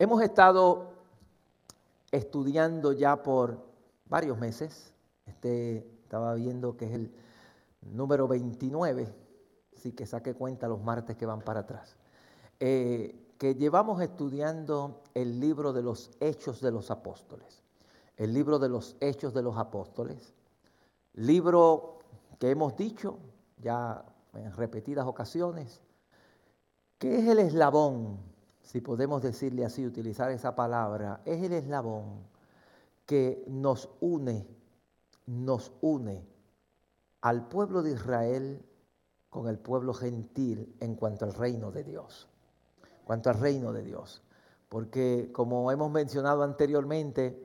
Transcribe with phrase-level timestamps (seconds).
[0.00, 0.92] Hemos estado
[2.12, 3.66] estudiando ya por
[4.06, 4.92] varios meses.
[5.26, 7.12] Este, estaba viendo que es el
[7.82, 9.12] número 29,
[9.76, 11.96] así que saque cuenta los martes que van para atrás.
[12.60, 17.64] Eh, que llevamos estudiando el libro de los Hechos de los Apóstoles.
[18.16, 20.32] El libro de los Hechos de los Apóstoles.
[21.14, 21.98] Libro
[22.38, 23.18] que hemos dicho
[23.56, 25.82] ya en repetidas ocasiones,
[26.98, 28.27] que es el eslabón,
[28.68, 32.26] si podemos decirle así, utilizar esa palabra, es el eslabón
[33.06, 34.46] que nos une,
[35.26, 36.22] nos une
[37.22, 38.62] al pueblo de Israel
[39.30, 42.28] con el pueblo gentil en cuanto al reino de Dios
[43.08, 44.20] cuanto al reino de Dios.
[44.68, 47.42] Porque como hemos mencionado anteriormente,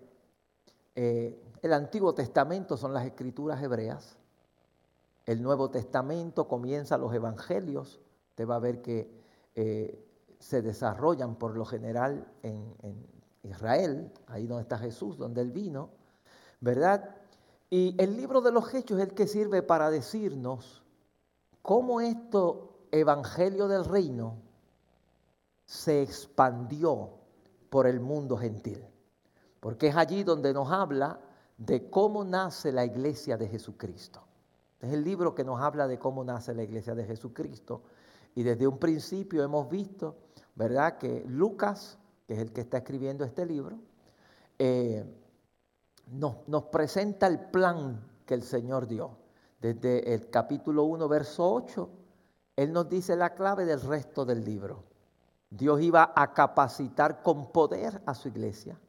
[0.93, 4.17] eh, el Antiguo Testamento son las escrituras hebreas,
[5.25, 9.09] el Nuevo Testamento comienza los evangelios, usted va a ver que
[9.55, 10.05] eh,
[10.43, 12.75] se desarrollan por lo general en,
[13.43, 15.89] Israel, ahí donde está Jesús, donde él vino,
[16.61, 17.15] ¿verdad?
[17.69, 20.81] Y el libro de los Hechos es el que sirve para decirnos
[21.61, 24.37] cómo esto evangelio del reino
[25.65, 27.09] se expandió
[27.69, 28.85] por el mundo gentil.
[29.59, 31.19] Porque es allí donde nos habla
[31.57, 34.23] de cómo nace la iglesia de Jesucristo.
[34.79, 37.83] Es el libro que nos habla de cómo nace la iglesia de Jesucristo.
[38.35, 40.15] Y desde un principio hemos visto,
[40.55, 43.77] ¿verdad?, que Lucas, que es el que está escribiendo este libro,
[44.57, 45.05] eh,
[46.07, 49.17] nos, nos presenta el plan que el Señor dio.
[49.61, 51.89] Desde el capítulo 1, verso 8,
[52.55, 54.83] Él nos dice la clave del resto del libro.
[55.49, 58.79] Dios iba a capacitar con poder a su iglesia.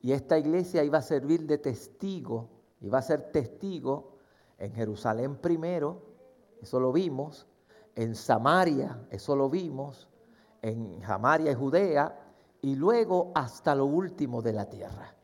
[0.00, 2.48] Y esta iglesia iba a servir de testigo,
[2.80, 4.16] iba a ser testigo
[4.58, 6.02] en Jerusalén primero,
[6.62, 7.46] eso lo vimos,
[7.94, 10.08] en Samaria, eso lo vimos,
[10.62, 12.18] en Samaria y Judea,
[12.62, 15.14] y luego hasta lo último de la tierra.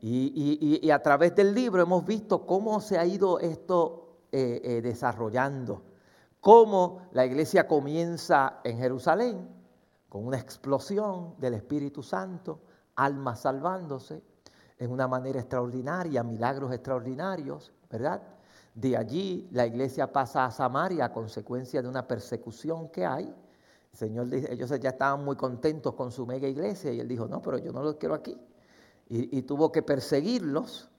[0.00, 5.82] Y, a través del libro hemos visto cómo se ha ido esto eh, eh, desarrollando,
[6.40, 9.48] cómo la iglesia comienza en Jerusalén,
[10.08, 12.60] con una explosión del Espíritu Santo,
[12.94, 14.22] almas salvándose
[14.78, 18.22] en una manera extraordinaria, milagros extraordinarios, ¿verdad?
[18.76, 23.24] De allí la iglesia pasa a Samaria a consecuencia de una persecución que hay.
[23.24, 27.26] El Señor dice, ellos ya estaban muy contentos con su mega iglesia y él dijo,
[27.26, 28.38] no, pero yo no los quiero aquí.
[29.08, 30.90] Y, y tuvo que perseguirlos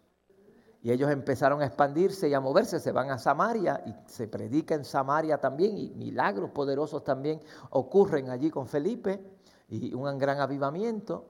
[0.81, 4.73] y ellos empezaron a expandirse y a moverse, se van a Samaria y se predica
[4.73, 9.23] en Samaria también y milagros poderosos también ocurren allí con Felipe
[9.69, 11.27] y un gran avivamiento,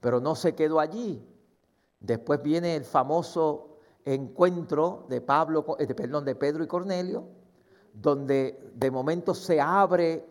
[0.00, 1.26] pero no se quedó allí.
[2.00, 3.75] Después viene el famoso
[4.06, 7.28] encuentro de Pablo, eh, perdón, de Pedro y Cornelio,
[7.92, 10.24] donde de momento se abre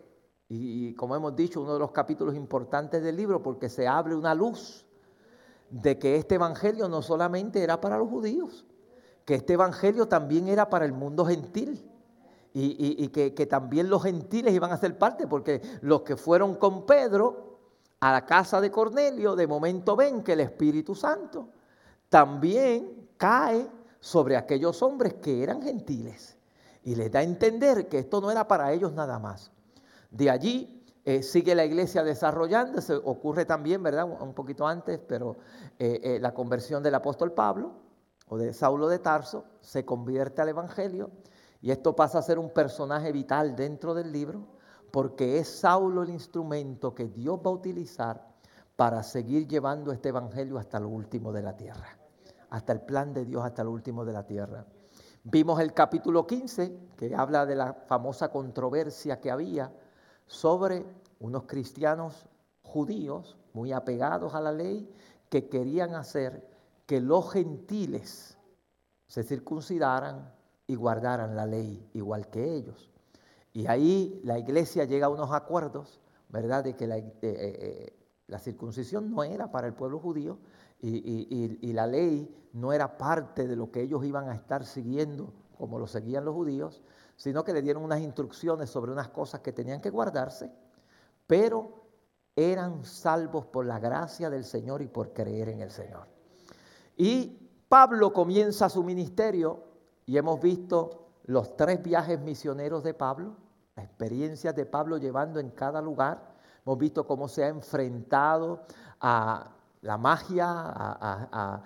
[0.48, 4.34] y como hemos dicho, uno de los capítulos importantes del libro porque se abre una
[4.34, 4.86] luz
[5.70, 8.64] de que este evangelio no solamente era para los judíos,
[9.24, 11.90] que este evangelio también era para el mundo gentil.
[12.58, 16.86] Y, que, que, también los gentiles iban a ser parte, porque los que fueron con
[16.86, 17.58] Pedro
[18.00, 21.50] a la casa de Cornelio, de momento ven que el Espíritu Santo
[22.08, 23.68] también cae
[24.00, 26.36] sobre aquellos hombres que eran gentiles.
[26.84, 29.50] Y les da a entender que esto no era para ellos nada más.
[30.10, 34.04] De allí eh, sigue la iglesia desarrollándose, ocurre también, ¿verdad?
[34.04, 35.36] Un, poquito antes, pero
[35.78, 37.74] eh, eh, la conversión del apóstol Pablo
[38.28, 41.10] o de Saulo de Tarso se convierte al Evangelio
[41.60, 44.46] y esto pasa a ser un personaje vital dentro del libro
[44.90, 48.26] porque es Saulo el instrumento que Dios va a utilizar
[48.74, 51.96] para seguir llevando este Evangelio hasta lo último de la tierra,
[52.50, 54.66] hasta el plan de Dios hasta lo último de la tierra.
[55.24, 59.72] Vimos el capítulo 15 que habla de la famosa controversia que había
[60.26, 60.86] sobre
[61.20, 62.26] unos cristianos
[62.62, 64.88] judíos muy apegados a la ley
[65.28, 66.46] que querían hacer
[66.86, 68.38] que los gentiles
[69.06, 70.32] se circuncidaran
[70.66, 72.90] y guardaran la ley igual que ellos.
[73.52, 77.96] Y ahí la iglesia llega a unos acuerdos, ¿verdad?, de que la, eh, eh,
[78.28, 80.38] eh, circuncisión no era para el pueblo judío
[80.80, 85.78] y, la ley no era parte de lo que ellos iban a estar siguiendo como
[85.78, 86.82] lo seguían los judíos,
[87.16, 90.52] sino que le dieron unas instrucciones sobre unas cosas que tenían que guardarse,
[91.26, 91.86] pero
[92.36, 96.06] eran salvos por la gracia del Señor y por creer en el Señor.
[96.96, 99.64] Y Pablo comienza su ministerio
[100.04, 103.36] y hemos visto los tres viajes misioneros de Pablo,
[103.74, 106.36] las experiencias de Pablo llevando en cada lugar.
[106.64, 108.64] Hemos visto cómo se ha enfrentado
[109.00, 109.55] a
[109.86, 111.62] la magia, a,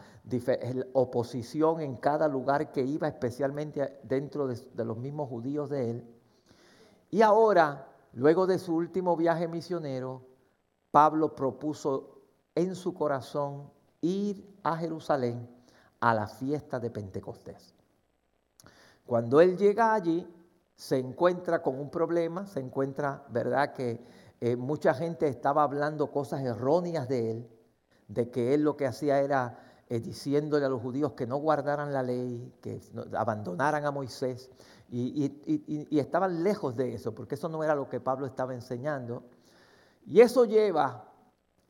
[0.92, 6.14] oposición en cada lugar que iba, especialmente dentro de, de los mismos judíos de él.
[7.10, 10.22] Y ahora, luego de su último viaje misionero,
[10.90, 12.20] Pablo propuso
[12.54, 13.70] en su corazón
[14.02, 15.48] ir a Jerusalén
[15.98, 17.74] a la fiesta de Pentecostés.
[19.06, 20.28] Cuando él llega allí,
[20.74, 24.04] se encuentra con un problema, se encuentra, ¿verdad?, que
[24.40, 27.50] eh, mucha gente estaba hablando cosas erróneas de él,
[28.10, 29.56] de que él lo que hacía era
[29.88, 32.80] eh, diciéndole a los judíos que no guardaran la ley, que
[33.16, 34.50] abandonaran a Moisés,
[34.92, 39.22] y, estaban lejos de eso, porque eso no era lo que Pablo estaba enseñando.
[40.04, 41.04] Y eso lleva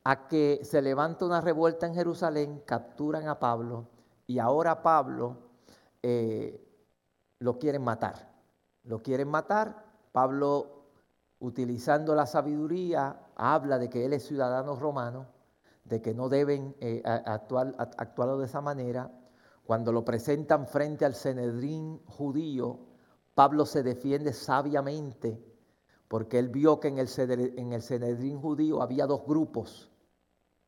[0.03, 3.87] a que se levanta una revuelta en Jerusalén, capturan a Pablo,
[4.25, 5.37] y ahora Pablo
[6.01, 6.59] eh,
[7.37, 8.31] lo quieren matar.
[8.85, 9.85] Lo quieren matar.
[10.11, 10.85] Pablo,
[11.39, 15.40] utilizando la sabiduría, habla de que él es ciudadano romano
[15.91, 19.11] de que no deben eh, actuar, de esa manera.
[19.65, 22.79] Cuando lo presentan frente al Cenedrín judío,
[23.35, 25.43] Pablo se defiende sabiamente
[26.07, 27.09] porque él vio que en el,
[27.57, 29.91] en el Cenedrín judío había dos grupos.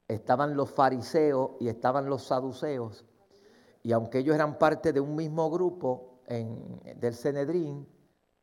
[0.09, 3.05] Estaban los fariseos y estaban los saduceos.
[3.81, 7.87] Y aunque ellos eran parte de un mismo grupo en, del Cenedrín,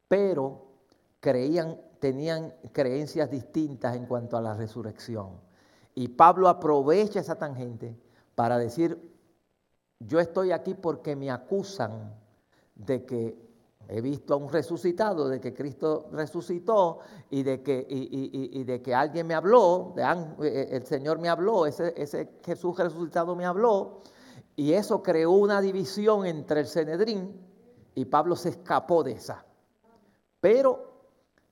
[0.08, 0.76] pero
[1.20, 5.49] creían, tenían creencias distintas en cuanto a la resurrección.
[5.94, 7.96] Y Pablo aprovecha esa tangente
[8.34, 8.98] para decir,
[9.98, 12.14] yo estoy aquí porque me acusan
[12.74, 13.36] de que
[13.88, 18.94] he visto a un resucitado, de que Cristo resucitó y de que, y, de que
[18.94, 20.02] alguien me habló, eh,
[20.42, 24.00] eh, el Señor me habló, ese, ese Jesús resucitado me habló,
[24.54, 27.34] y eso creó una división entre el Cenedrín
[27.94, 29.44] y Pablo se escapó de esa.
[30.40, 30.90] Pero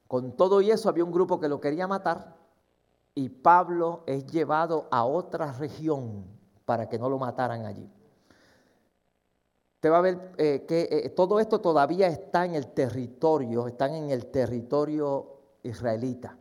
[0.06, 2.38] con todo y eso había un grupo que lo quería matar
[3.19, 6.25] y Pablo es llevado a otra región
[6.65, 7.91] para que no lo mataran allí.
[9.81, 13.94] Te va a ver eh, que eh, todo esto todavía está en el territorio, están
[13.94, 16.38] en el territorio israelita.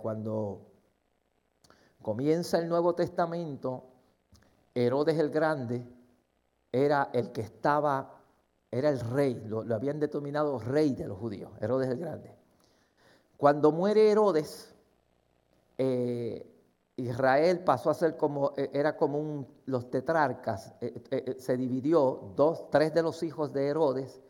[0.00, 0.62] cuando
[2.00, 3.84] comienza el Nuevo Testamento,
[4.74, 5.86] Herodes el Grande
[6.72, 8.22] era el que estaba,
[8.70, 12.34] era el rey, lo, lo habían determinado rey de los judíos, Herodes el Grande.
[13.36, 14.69] Cuando muere Herodes,
[15.82, 16.46] eh,
[16.96, 22.92] Israel pasó a ser como, eh, era como los tetrarcas, eh, se dividió, dos, tres
[22.92, 24.20] de los hijos de Herodes,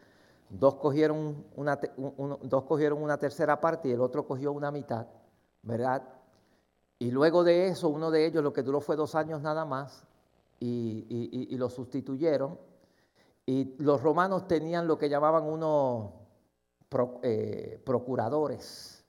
[0.48, 1.80] dos cogieron, una,
[2.44, 5.08] dos cogieron una tercera parte y el otro cogió una mitad,
[5.62, 6.04] ¿verdad?
[7.00, 10.06] Y luego de eso, uno de ellos, lo que duró fue dos años nada más,
[10.60, 12.60] y, lo sustituyeron.
[13.44, 16.12] Y los romanos tenían lo que llamaban unos
[16.88, 18.99] procuradores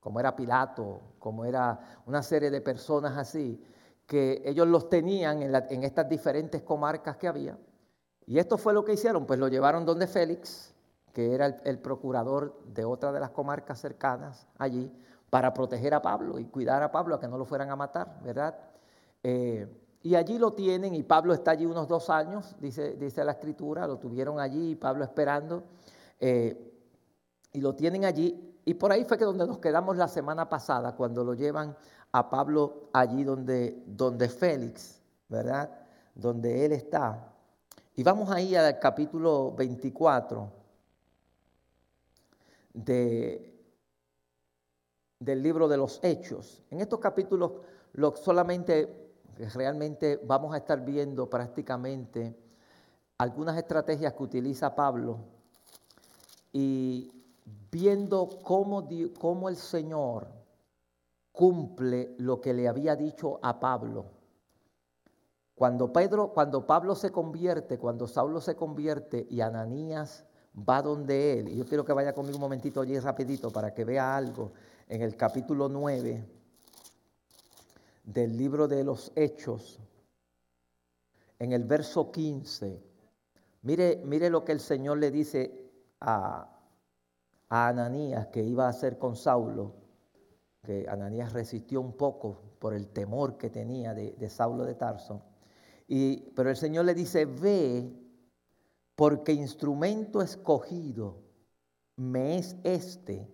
[0.00, 3.62] como era Pilato, como era una serie de personas así,
[4.06, 7.56] que ellos los tenían en, estas diferentes comarcas que había.
[8.26, 10.74] Y esto fue lo que hicieron, pues lo llevaron donde Félix,
[11.12, 14.90] que era el, procurador de otra de las comarcas cercanas allí,
[15.28, 18.20] para proteger a Pablo y cuidar a Pablo a que no lo fueran a matar,
[18.24, 18.58] ¿verdad?
[19.22, 19.68] Eh,
[20.02, 23.98] y allí lo tienen y Pablo está allí unos dos años, dice, la escritura, lo
[23.98, 25.64] tuvieron allí y Pablo esperando.
[26.18, 26.66] Eh,
[27.52, 30.94] y lo tienen allí y por ahí fue que donde nos quedamos la semana pasada,
[30.94, 31.76] cuando lo llevan
[32.12, 35.68] a Pablo allí donde, donde Félix, ¿verdad?
[36.14, 37.32] Donde él está.
[37.96, 40.52] Y vamos ahí al capítulo 24
[42.74, 43.60] de,
[45.18, 46.62] del libro de los Hechos.
[46.70, 47.50] En estos capítulos
[47.94, 49.10] lo, solamente,
[49.52, 52.38] realmente vamos a estar viendo prácticamente
[53.18, 55.18] algunas estrategias que utiliza Pablo
[56.52, 57.16] y
[57.70, 58.88] viendo cómo,
[59.18, 60.28] cómo el Señor
[61.32, 64.06] cumple lo que le había dicho a Pablo.
[65.54, 70.24] Cuando, Pedro, cuando Pablo se convierte, cuando Saulo se convierte y Ananías
[70.56, 73.84] va donde él, y yo quiero que vaya conmigo un momentito allí rapidito para que
[73.84, 74.52] vea algo
[74.88, 76.24] en el capítulo 9
[78.04, 79.78] del libro de los Hechos,
[81.38, 82.82] en el verso 15.
[83.62, 86.59] Mire, mire lo que el Señor le dice a,
[87.50, 89.74] a Ananías que iba a hacer con Saulo,
[90.62, 95.22] que Ananías resistió un poco por el temor que tenía de, Saulo de Tarso.
[95.88, 97.92] Y, pero el Señor le dice, ve,
[98.94, 101.18] porque instrumento escogido
[101.96, 103.28] me es este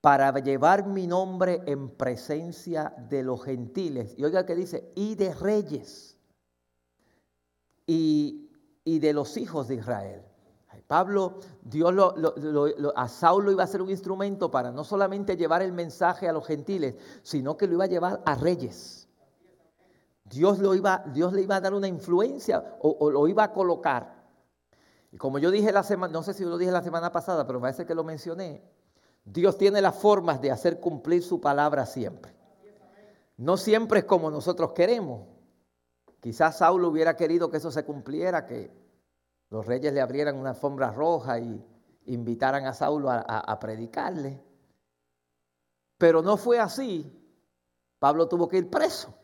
[0.00, 4.14] para llevar mi nombre en presencia de los gentiles.
[4.16, 6.16] Y oiga que dice, y de reyes,
[7.86, 8.50] y,
[8.84, 10.31] y de los hijos de Israel.
[10.80, 11.94] Pablo, Dios
[12.96, 16.46] a Saulo iba a ser un instrumento para no solamente llevar el mensaje a los
[16.46, 19.08] gentiles, sino que lo iba a llevar a reyes.
[20.24, 24.22] Dios, lo iba, Dios le iba a dar una influencia o, lo iba a colocar.
[25.10, 27.60] Y como yo dije la semana, no sé si lo dije la semana pasada, pero
[27.60, 28.62] parece que lo mencioné,
[29.24, 32.34] Dios tiene las formas de hacer cumplir su palabra siempre.
[33.36, 35.26] no siempre es como nosotros queremos.
[36.20, 38.70] Quizás Saulo hubiera querido que eso se cumpliera, que
[39.52, 41.62] los reyes le abrieran una alfombra roja y
[42.06, 44.42] invitaran a Saulo a, predicarle.
[45.98, 47.12] Pero no fue así.
[47.98, 49.14] Pablo tuvo que ir preso.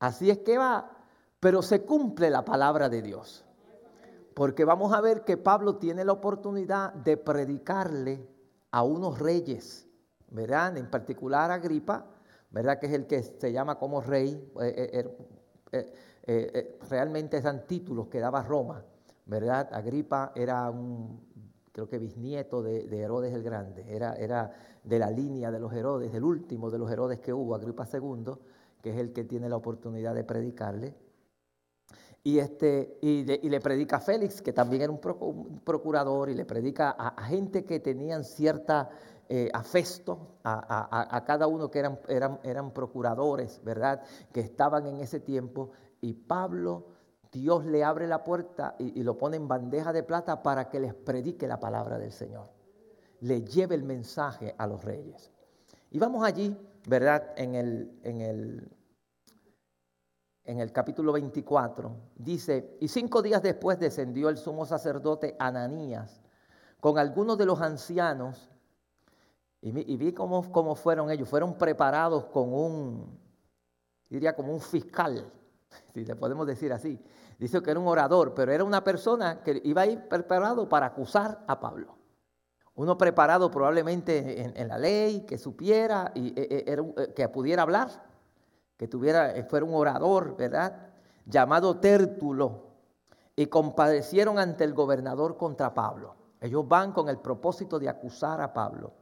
[0.00, 0.90] Así es que va,
[1.40, 3.44] pero se cumple la palabra de Dios.
[4.34, 8.26] Porque vamos a ver que Pablo tiene la oportunidad de predicarle
[8.70, 9.86] a unos reyes,
[10.30, 10.78] ¿verdad?
[10.78, 12.06] En particular a Agripa,
[12.48, 12.78] ¿verdad?
[12.78, 14.50] Que es el que se llama como rey.
[14.62, 15.04] Eh,
[15.70, 15.94] eh,
[16.26, 18.82] eh, realmente eran títulos que daba Roma,
[19.26, 19.68] ¿verdad?
[19.72, 21.20] Agripa era un,
[21.72, 24.52] creo que bisnieto de, Herodes el Grande, era, era,
[24.84, 28.34] de la línea de los Herodes, del último de los Herodes que hubo, Agripa II,
[28.80, 30.94] que es el que tiene la oportunidad de predicarle.
[32.22, 36.90] Y, este, y, le predica a Félix, que también era un, procurador, y le predica
[36.90, 38.88] a, gente que tenían cierta
[39.28, 44.02] eh, afesto a, cada uno que eran, eran, eran procuradores, ¿verdad?
[44.32, 45.72] Que estaban en ese tiempo.
[46.00, 46.86] Y Pablo,
[47.34, 50.94] Dios le abre la puerta y, lo pone en bandeja de plata para que les
[50.94, 52.48] predique la palabra del Señor.
[53.20, 55.32] Le lleve el mensaje a los reyes.
[55.90, 57.32] Y vamos allí, ¿verdad?
[57.36, 58.70] En el, en el
[60.46, 66.20] en el capítulo 24, dice, y cinco días después descendió el sumo sacerdote Ananías
[66.80, 68.50] con algunos de los ancianos,
[69.62, 73.18] y, vi cómo, cómo, fueron ellos, fueron preparados con un,
[74.10, 75.32] diría como un fiscal,
[75.94, 77.00] si le podemos decir así.
[77.38, 80.86] Dice que era un orador, pero era una persona que iba a ir preparado para
[80.86, 81.96] acusar a Pablo.
[82.76, 87.88] Uno preparado probablemente en, la ley, que supiera y e, e, e, que pudiera hablar
[88.76, 90.90] que tuviera, eh, fuera un orador, ¿verdad?
[91.26, 92.74] Llamado Tértulo,
[93.36, 96.14] y compadecieron ante el gobernador contra Pablo.
[96.40, 98.92] Ellos van con el propósito de acusar a Pablo.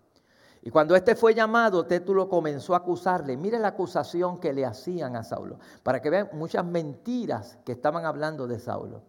[0.63, 3.37] Y cuando este fue llamado, Tértulo comenzó a acusarle.
[3.37, 8.07] Mire la acusación que le hacían a Saulo, para que vean muchas mentiras que estaban
[8.07, 9.03] hablando de Saulo.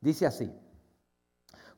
[0.00, 0.52] Dice así,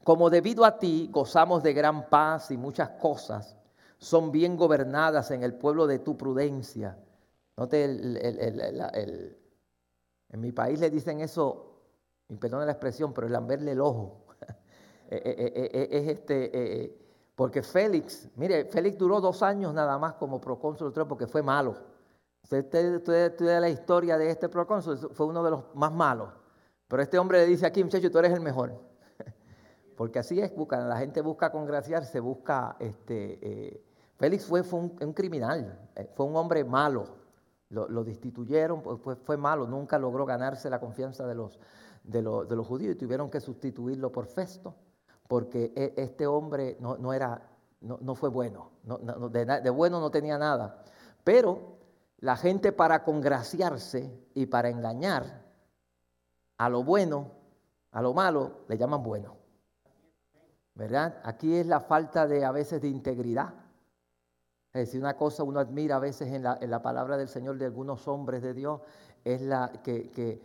[0.03, 3.57] como debido a ti gozamos de gran paz y muchas cosas
[3.99, 6.99] son bien gobernadas en el pueblo de tu prudencia
[7.57, 9.37] Note, el,
[10.31, 11.83] en mi país le dicen eso,
[12.29, 14.21] y perdone la expresión, pero el lamberle el ojo.
[15.11, 16.97] Eh, eh, eh, es este,
[17.35, 21.75] porque Félix, mire, Félix duró dos años nada más como procónsul porque fue malo.
[22.43, 26.29] Usted estudia la historia de este procónsul, fue uno de los más malos.
[26.87, 28.73] Pero este hombre le dice aquí, muchacho, tú eres el mejor.
[29.97, 33.83] Porque así es, la gente busca congraciarse, busca, este,
[34.17, 37.07] Félix fue, un, criminal, fue un hombre malo,
[37.71, 43.31] lo, destituyeron, pues, fue malo, nunca logró ganarse la confianza de, los judíos y tuvieron
[43.31, 44.75] que sustituirlo por Festo,
[45.29, 47.41] porque e, este hombre no, era,
[47.81, 50.83] no, fue bueno, de, de bueno no tenía nada.
[51.23, 51.79] Pero
[52.19, 55.45] la gente para congraciarse y para engañar
[56.59, 57.31] a lo bueno,
[57.93, 59.37] a lo malo, le llaman bueno.
[60.75, 61.21] ¿Verdad?
[61.23, 63.55] Aquí es la falta de a veces de integridad.
[64.73, 68.09] Es decir, una cosa uno admira a veces en la, palabra del Señor de algunos
[68.09, 68.81] hombres de Dios,
[69.23, 70.43] es la que,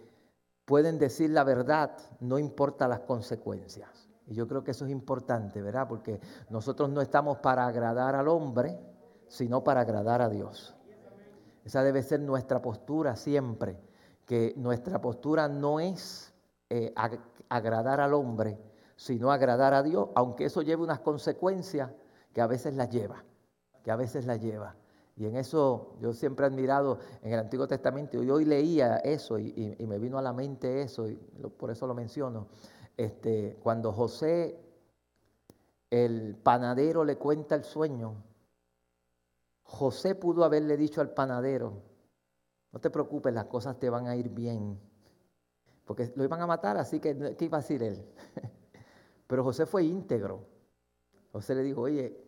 [0.66, 4.09] pueden decir la verdad, no importa las consecuencias.
[4.30, 5.88] Y yo creo que eso es importante, ¿verdad?
[5.88, 8.80] Porque nosotros no estamos para agradar al hombre,
[9.28, 10.76] sino para agradar a Dios.
[11.66, 13.78] Esa debe ser nuestra postura siempre,
[14.26, 16.34] que nuestra postura no es
[16.70, 16.94] eh,
[17.50, 18.58] agradar al hombre,
[18.96, 21.92] sino agradar a Dios, aunque eso lleve unas consecuencias
[22.34, 23.24] que a veces las lleva
[23.84, 24.76] que a veces la lleva.
[25.16, 29.38] Y en eso yo siempre he admirado en el Antiguo Testamento, y hoy leía eso
[29.38, 31.16] y, me vino a la mente eso, y
[31.58, 32.48] por eso lo menciono.
[33.00, 34.60] Este, cuando José,
[35.90, 38.26] el panadero, le cuenta el sueño,
[39.64, 41.82] José pudo haberle dicho al panadero,
[42.74, 44.78] no te preocupes, las cosas te van a ir bien,
[45.86, 48.06] porque lo iban a matar, así que, ¿qué iba a decir él?
[49.28, 50.42] Pero José fue íntegro.
[51.32, 52.22] José le dijo, oye,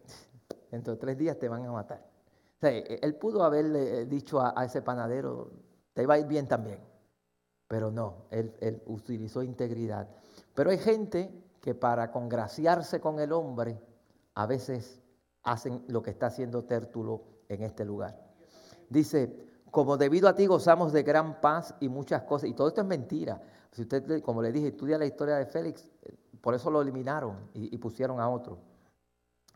[0.72, 2.10] dentro de tres días te van a matar.
[2.56, 5.52] O sea, e, él pudo haberle dicho a, ese panadero,
[5.92, 6.80] te va a ir bien también.
[7.68, 10.08] Pero no, él utilizó integridad.
[10.54, 11.32] Pero hay gente
[11.62, 13.82] que para congraciarse con el hombre,
[14.36, 15.02] a veces
[15.44, 18.20] hacen lo que está haciendo Tértulo en este lugar.
[18.90, 22.82] Dice, como debido a ti gozamos de gran paz y muchas cosas, y todo esto
[22.82, 23.42] es mentira.
[23.72, 27.38] Si usted, como le dije, estudia la historia de Félix, eh, por eso lo eliminaron
[27.54, 28.58] y pusieron a otro,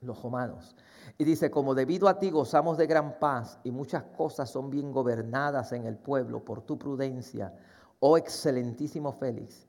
[0.01, 0.75] los romanos.
[1.17, 4.91] Y dice, como debido a ti gozamos de gran paz y muchas cosas son bien
[4.91, 7.53] gobernadas en el pueblo por tu prudencia,
[7.99, 9.64] oh excelentísimo Félix,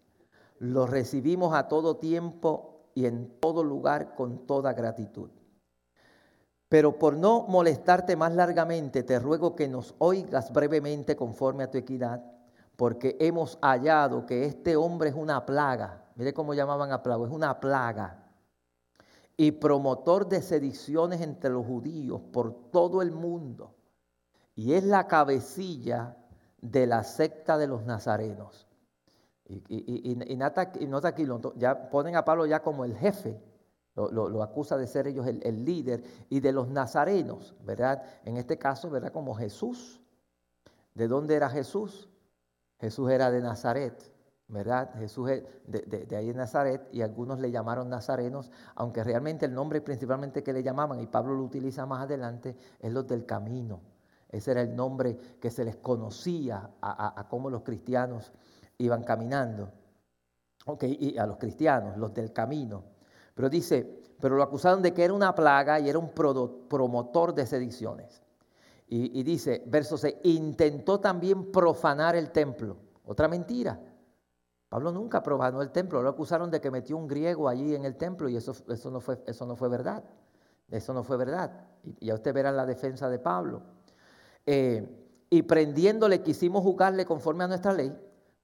[0.58, 5.30] lo recibimos a todo tiempo y en todo lugar con toda gratitud.
[6.68, 11.78] Pero por no molestarte más largamente, te ruego que nos oigas brevemente conforme a tu
[11.78, 12.24] equidad,
[12.76, 16.04] porque hemos hallado que este hombre es una plaga.
[16.16, 18.24] Mire cómo llamaban a plaga, es una plaga.
[19.36, 23.74] Y promotor de sediciones entre los judíos por todo el mundo.
[24.54, 26.16] Y es la cabecilla
[26.62, 28.66] de la secta de los nazarenos.
[29.48, 31.26] Y, nota, aquí,
[31.56, 33.40] ya ponen a Pablo ya como el jefe,
[33.94, 38.02] lo, acusa de ser ellos el, líder, y de los nazarenos, ¿verdad?
[38.24, 39.12] En este caso, ¿verdad?
[39.12, 40.02] Como Jesús.
[40.94, 42.08] ¿De dónde era Jesús?
[42.78, 44.12] Jesús era de Nazaret,
[44.48, 44.92] ¿verdad?
[44.98, 49.54] Jesús es de, de, ahí en Nazaret y algunos le llamaron nazarenos, aunque realmente el
[49.54, 53.80] nombre principalmente que le llamaban, y Pablo lo utiliza más adelante, es los del camino.
[54.28, 58.32] Ese era el nombre que se les conocía a, cómo los cristianos
[58.78, 59.70] iban caminando.
[60.66, 62.84] Ok, y a los cristianos, los del camino.
[63.34, 67.46] Pero dice, pero lo acusaron de que era una plaga y era un promotor de
[67.46, 68.22] sediciones.
[68.88, 72.76] Y, dice, verso 6, intentó también profanar el templo.
[73.04, 73.80] Otra mentira.
[74.68, 77.96] Pablo nunca profanó el templo, lo acusaron de que metió un griego allí en el
[77.96, 80.04] templo y eso, eso, no, fue, eso no fue verdad.
[80.68, 81.50] Eso no fue verdad.
[82.00, 83.62] Y ya usted verá la defensa de Pablo.
[84.44, 84.86] Eh,
[85.30, 87.92] y prendiéndole quisimos juzgarle conforme a nuestra ley,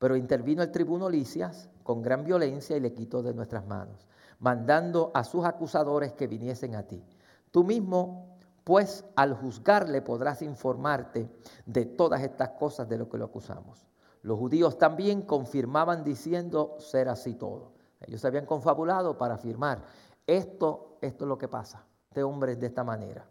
[0.03, 4.09] pero intervino el tribuno Licias con gran violencia y le quitó de nuestras manos,
[4.41, 7.05] mandando a sus acusadores que viniesen a ti.
[7.53, 11.31] Tú mismo, pues, al juzgarle podrás informarte
[11.67, 13.87] de todas estas cosas de lo que lo acusamos.
[14.23, 17.71] Los judíos también confirmaban diciendo ser así todo.
[18.01, 19.85] Ellos se habían confabulado para afirmar,
[20.27, 23.25] esto, esto es lo que pasa, este hombre es de esta manera.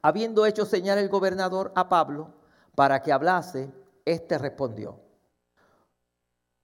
[0.00, 2.34] Habiendo hecho señal el gobernador a Pablo
[2.76, 3.68] para que hablase,
[4.04, 5.09] éste respondió.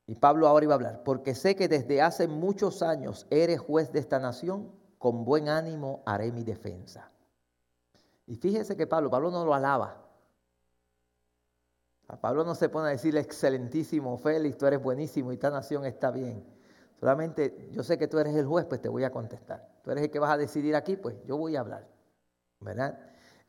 [0.07, 3.93] Y Pablo ahora iba a hablar, porque sé que desde hace muchos años eres juez
[3.93, 7.11] de esta nación, con buen ánimo haré mi defensa.
[8.27, 10.03] Y fíjese que Pablo, Pablo no lo alaba.
[12.09, 15.85] A Pablo no se pone a decirle excelentísimo Félix, tú eres buenísimo y esta nación
[15.85, 16.45] está bien.
[17.01, 19.69] Solamente yo sé que tú eres el juez, pues te voy a contestar.
[19.83, 21.97] Tú eres el que vas a decidir aquí, pues yo voy a hablar.
[22.61, 22.99] ¿verdad?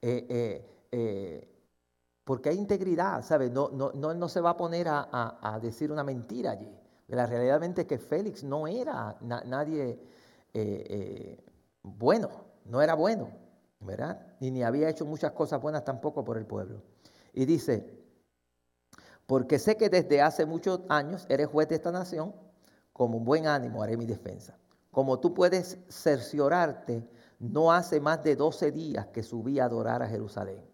[0.01, 1.49] Eh, eh, eh,
[2.27, 3.49] porque hay integridad, ¿sabes?
[3.51, 6.69] No, no, no, no se va a poner a, decir una mentira allí.
[7.07, 9.97] La realidad es que Félix no era nadie
[11.83, 12.29] bueno,
[12.65, 13.29] no era bueno,
[13.79, 14.35] ¿verdad?
[14.41, 16.81] Y ni había hecho muchas cosas buenas tampoco por el pueblo.
[17.33, 17.97] Y dice,
[19.25, 22.33] porque sé que desde hace muchos años eres juez de esta nación,
[22.91, 24.57] como un buen ánimo haré mi defensa.
[24.91, 27.07] Como tú puedes cerciorarte
[27.39, 30.65] no hace más de 12 días que subí a adorar a Jerusalén.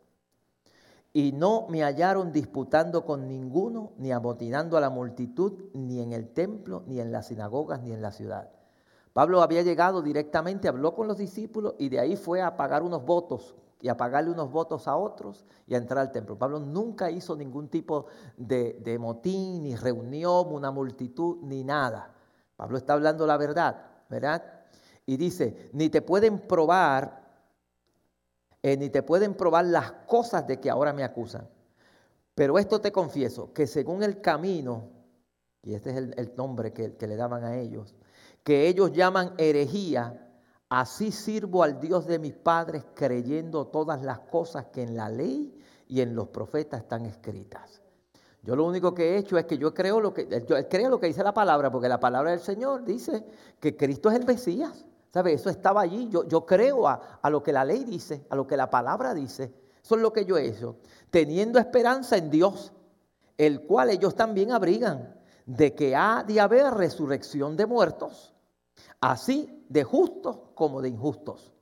[1.13, 6.29] Y no me hallaron disputando con ninguno, ni amotinando a la multitud, ni en el
[6.29, 8.49] templo, ni en las sinagogas, ni en la ciudad.
[9.13, 13.05] Pablo había llegado directamente, habló con los discípulos y de ahí fue a pagar unos
[13.05, 16.37] votos y a pagarle unos votos a otros y a entrar al templo.
[16.37, 22.11] Pablo nunca hizo ningún tipo de, de motín, ni reunión, una multitud, ni nada.
[22.55, 24.41] Pablo está hablando la verdad, ¿verdad?
[25.05, 27.22] Y dice, ni te pueden probar,
[28.63, 31.47] eh, ni te pueden probar las cosas de que ahora me acusan.
[32.33, 34.89] Pero esto te confieso, que según el camino,
[35.61, 37.93] y este es el, nombre que, que le daban a ellos,
[38.43, 40.31] que ellos llaman herejía,
[40.69, 45.55] así sirvo al Dios de mis padres creyendo todas las cosas que en la ley
[45.87, 47.83] y en los profetas están escritas.
[48.43, 50.99] Yo lo único que he hecho es que yo creo lo que, yo creo lo
[50.99, 53.25] que dice la palabra, porque la palabra del Señor dice
[53.59, 54.85] que Cristo es el Mesías.
[55.13, 55.33] ¿Sabe?
[55.33, 56.09] Eso estaba allí.
[56.09, 59.53] Yo, creo a, lo que la ley dice, a lo que la palabra dice.
[59.83, 60.77] Eso es lo que yo he hecho.
[61.11, 62.73] Teniendo esperanza en Dios,
[63.37, 68.33] el cual ellos también abrigan, de que ha de haber resurrección de muertos,
[69.01, 71.53] así de justos como de injustos.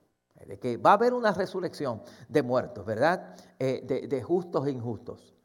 [0.46, 3.36] De que va a haber una resurrección de muertos, ¿verdad?
[3.60, 5.36] Eh, de justos e injustos.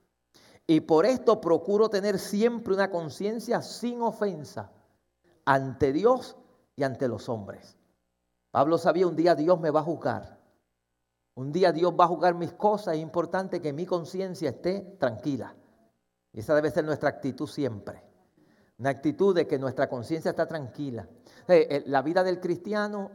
[0.66, 4.70] Y por esto procuro tener siempre una conciencia sin ofensa
[5.44, 6.36] ante Dios
[6.76, 7.76] y ante los hombres.
[8.56, 10.38] Pablo sabía un día Dios me va a juzgar.
[11.34, 12.94] Un día Dios va a juzgar mis cosas.
[12.94, 15.54] Es importante que mi conciencia esté tranquila.
[16.32, 18.02] Y esa debe ser nuestra actitud siempre.
[18.78, 21.06] Una actitud de que nuestra conciencia está tranquila.
[21.48, 23.10] Eh, eh, la vida del cristiano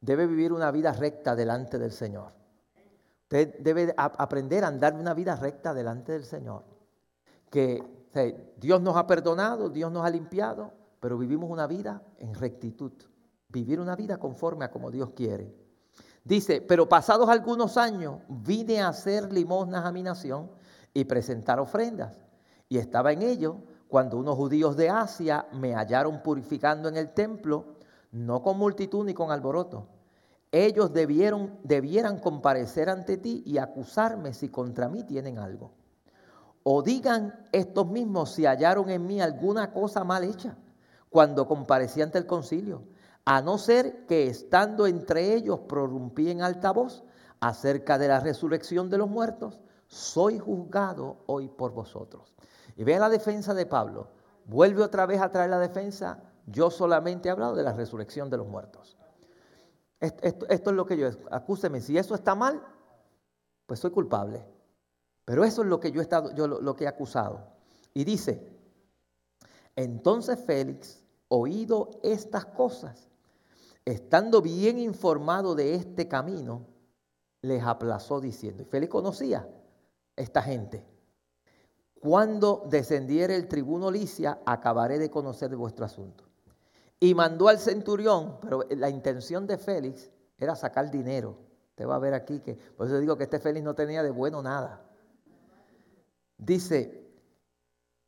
[0.00, 2.32] debe vivir una vida recta delante del Señor.
[3.24, 6.64] Usted debe aprender a andar una vida recta delante del Señor.
[7.50, 8.06] Que
[8.56, 12.94] Dios nos ha perdonado, Dios nos ha limpiado, pero vivimos una vida en rectitud
[13.52, 15.54] vivir una vida conforme a como Dios quiere.
[16.24, 20.50] Dice, pero pasados algunos años vine a hacer limosnas a mi nación
[20.94, 22.24] y presentar ofrendas.
[22.68, 27.76] Y estaba en ello cuando unos judíos de Asia me hallaron purificando en el templo,
[28.12, 29.88] no con multitud ni con alboroto.
[30.50, 35.72] ellos debieron, debieran comparecer ante ti y acusarme si contra mí tienen algo.
[36.62, 40.56] O digan estos mismos si hallaron en mí alguna cosa mal hecha
[41.10, 42.84] cuando comparecí ante el concilio,
[43.24, 47.04] a no ser que estando entre ellos prorrumpí en alta voz
[47.40, 52.34] acerca de la resurrección de los muertos, soy juzgado hoy por vosotros.
[52.76, 54.08] Y vean la defensa de Pablo.
[54.46, 56.22] Vuelve otra vez a traer la defensa.
[56.46, 58.96] Yo solamente he hablado de la resurrección de los muertos.
[60.00, 62.60] Esto, es lo que yo, acúseme, si eso está mal,
[63.66, 64.44] pues soy culpable.
[65.24, 67.46] Pero eso es lo que yo he, estado, yo lo, que he acusado.
[67.94, 68.50] Y dice,
[69.76, 73.11] entonces Félix, oído estas cosas,
[73.84, 76.66] estando bien informado de este camino,
[77.42, 79.48] les aplazó diciendo, y Félix conocía
[80.16, 80.86] esta gente,
[82.00, 86.24] cuando descendiere el tribuno Licia, acabaré de conocer de vuestro asunto
[87.02, 91.36] y mandó al centurión, pero la intención de Félix era sacar dinero.
[91.70, 94.10] Usted va a ver aquí que, por eso digo que este Félix no tenía de
[94.10, 94.84] bueno nada.
[96.38, 97.08] Dice,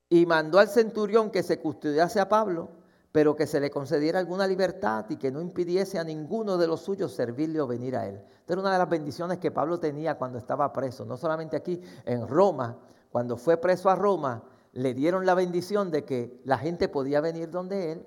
[0.08, 2.68] y mandó al centurión que se custodiase a Pablo,
[3.14, 6.81] pero que se le concediera alguna libertad y que no impidiese a ninguno de los
[6.81, 8.16] suyos servirle o venir a él.
[8.16, 11.81] Esta era una de las bendiciones que Pablo tenía cuando estaba preso, no solamente aquí,
[12.07, 12.77] en Roma,
[13.12, 17.50] cuando fue preso a Roma, le dieron la bendición de que la gente podía venir
[17.50, 18.07] donde él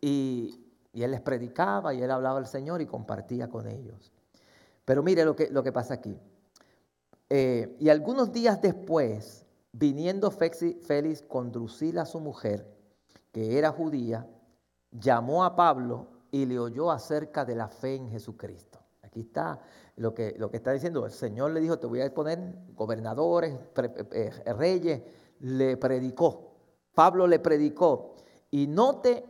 [0.00, 0.60] y,
[0.92, 4.12] él les predicaba y él hablaba al Señor y compartía con ellos.
[4.84, 6.18] Pero mire lo que, lo que pasa aquí.
[7.30, 12.81] Eh, y algunos días después, viniendo Félix con Drusila, su mujer,
[13.32, 14.28] que era judía,
[14.90, 18.78] llamó a Pablo y le oyó acerca de la fe en Jesucristo.
[19.02, 19.60] Aquí está
[19.96, 21.04] lo que, lo que está diciendo.
[21.04, 23.58] El Señor le dijo, te voy a poner gobernadores,
[24.12, 25.02] eh, reyes.
[25.40, 26.52] Le predicó.
[26.94, 28.14] Pablo le predicó.
[28.50, 29.24] Y note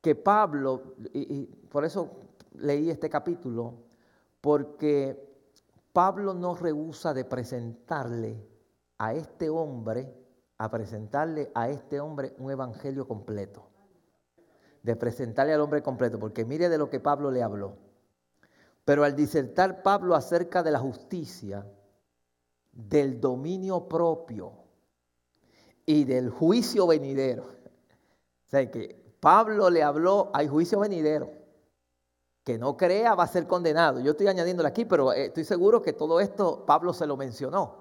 [0.00, 2.10] que Pablo, y, por eso
[2.54, 3.74] leí este capítulo,
[4.40, 5.28] porque
[5.92, 8.46] Pablo no rehúsa de presentarle
[8.98, 10.14] a este hombre,
[10.60, 13.66] a presentarle a este hombre un evangelio completo.
[14.82, 17.78] De presentarle al hombre completo, porque mire de lo que Pablo le habló.
[18.84, 21.66] Pero al disertar Pablo acerca de la justicia,
[22.72, 24.52] del dominio propio
[25.86, 31.30] y del juicio venidero, o sea que Pablo le habló, hay juicio venidero.
[32.44, 34.00] Que no crea va a ser condenado.
[34.00, 37.79] Yo estoy añadiéndole aquí, pero eh, estoy seguro que todo esto Pablo se lo mencionó.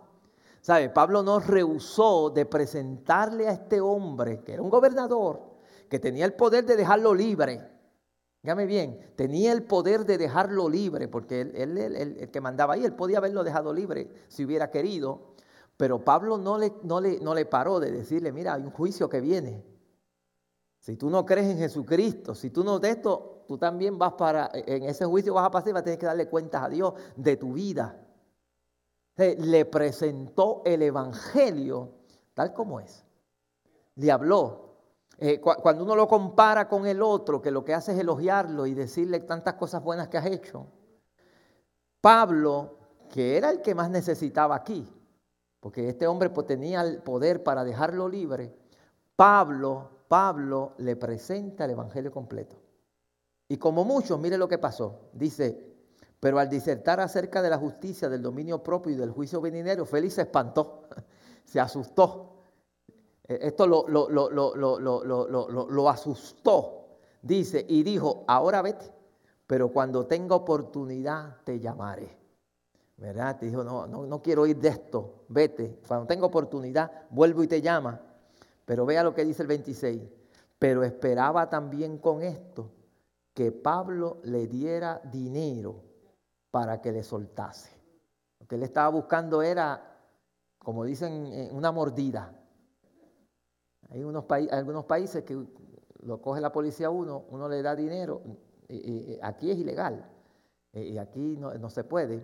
[0.62, 0.90] ¿Sabe?
[0.90, 5.42] Pablo no rehusó de presentarle a este hombre, que era un gobernador,
[5.90, 7.62] que tenía el poder de dejarlo libre.
[8.42, 12.94] Dígame bien, tenía el poder de dejarlo libre, porque él, el que mandaba ahí, él
[12.94, 15.34] podía haberlo dejado libre si hubiera querido,
[15.76, 19.10] pero Pablo no le, no le, no le paró de decirle, mira, hay un juicio
[19.10, 19.66] que viene,
[20.80, 24.50] si tú no crees en Jesucristo, si tú no de esto, tú también vas para,
[24.54, 26.94] en ese juicio vas a pasar y vas a tener que darle cuentas a Dios
[27.16, 28.02] de tu vida.
[29.20, 31.94] Le presentó el Evangelio
[32.34, 33.06] tal como es.
[33.96, 34.70] Le habló.
[35.18, 38.74] Eh, cuando uno lo compara con el otro, que lo que hace es elogiarlo y
[38.74, 40.68] decirle tantas cosas buenas que has hecho,
[42.00, 42.78] Pablo,
[43.10, 44.88] que era el que más necesitaba aquí,
[45.60, 48.56] porque este hombre tenía el poder para dejarlo libre,
[49.18, 52.60] Pablo Pablo le presenta el Evangelio completo.
[53.48, 55.12] Y como muchos, mire lo que pasó.
[55.14, 55.69] Dice,
[56.20, 60.16] pero al disertar acerca de la justicia, del dominio propio y del juicio venidero, Félix
[60.16, 60.84] se espantó,
[61.46, 62.36] se asustó.
[63.24, 66.88] Esto lo, lo, asustó.
[67.22, 68.92] Dice, y dijo, ahora vete,
[69.46, 72.18] pero cuando tenga oportunidad te llamaré.
[72.98, 73.38] ¿Verdad?
[73.38, 75.80] Te dijo, no, no, no quiero ir de esto, vete.
[75.88, 78.02] Cuando tenga oportunidad, vuelvo y te llama.
[78.66, 80.02] Pero vea lo que dice el 26.
[80.58, 82.72] Pero esperaba también con esto
[83.34, 85.89] que Pablo le diera dinero
[86.52, 87.72] para que le soltase.
[88.40, 89.98] Lo que él estaba buscando era,
[90.58, 92.34] como dicen, eh, una mordida.
[93.90, 95.38] Hay unos algunos países que
[96.04, 98.22] lo coge la policía uno, uno le da dinero.
[98.68, 100.06] Y, aquí es ilegal.
[100.74, 102.24] Y aquí no, se puede.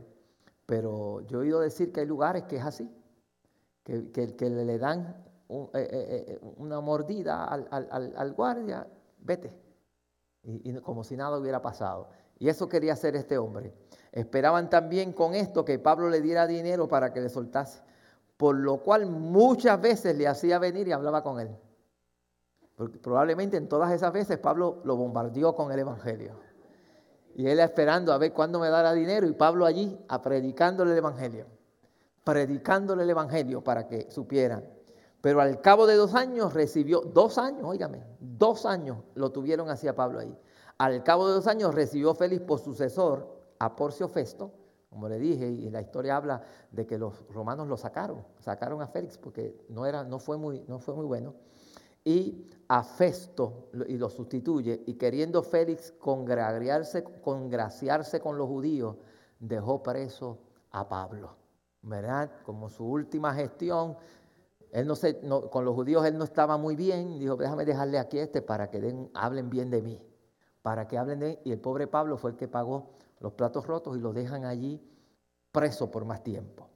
[0.66, 2.90] Pero yo he oído decir que hay lugares que es así.
[3.84, 8.88] Que, que, le dan eh, eh, eh, una mordida al, guardia,
[9.20, 9.54] vete.
[10.44, 12.10] Y, como si nada hubiera pasado.
[12.38, 13.74] Y eso quería hacer este hombre.
[14.16, 17.82] Esperaban también con esto que Pablo le diera dinero para que le soltase.
[18.38, 21.54] Por lo cual muchas veces le hacía venir y hablaba con él.
[22.78, 26.40] Porque probablemente en todas esas veces Pablo lo bombardeó con el Evangelio.
[27.36, 30.98] Y él esperando a ver cuándo me dará dinero y Pablo allí a predicándole el
[30.98, 31.46] Evangelio.
[32.24, 34.64] Predicándole el Evangelio para que supieran.
[35.20, 39.94] Pero al cabo de dos años recibió, dos años, óigame, dos años lo tuvieron hacia
[39.94, 40.40] Pablo ahí.
[40.78, 44.52] Al cabo de dos años recibió Félix por sucesor a Porcio Festo,
[44.90, 46.42] como le dije, y la historia habla
[46.72, 50.64] de que los romanos lo sacaron, sacaron a Félix porque no, era, no, fue, muy,
[50.68, 51.34] no fue muy bueno,
[52.04, 58.96] y a Festo y lo sustituye, y queriendo Félix congraciarse, congraciarse con los judíos,
[59.40, 60.40] dejó preso
[60.72, 61.36] a Pablo,
[61.82, 62.32] ¿verdad?
[62.46, 63.98] Como su última gestión,
[64.72, 68.20] él no, se, con los judíos él no estaba muy bien, dijo, déjame dejarle aquí
[68.20, 70.02] este para que den, hablen bien de mí,
[70.62, 73.66] para que hablen de mí, y el pobre Pablo fue el que pagó los platos
[73.66, 74.82] rotos y lo dejan allí
[75.52, 76.70] preso por más tiempo.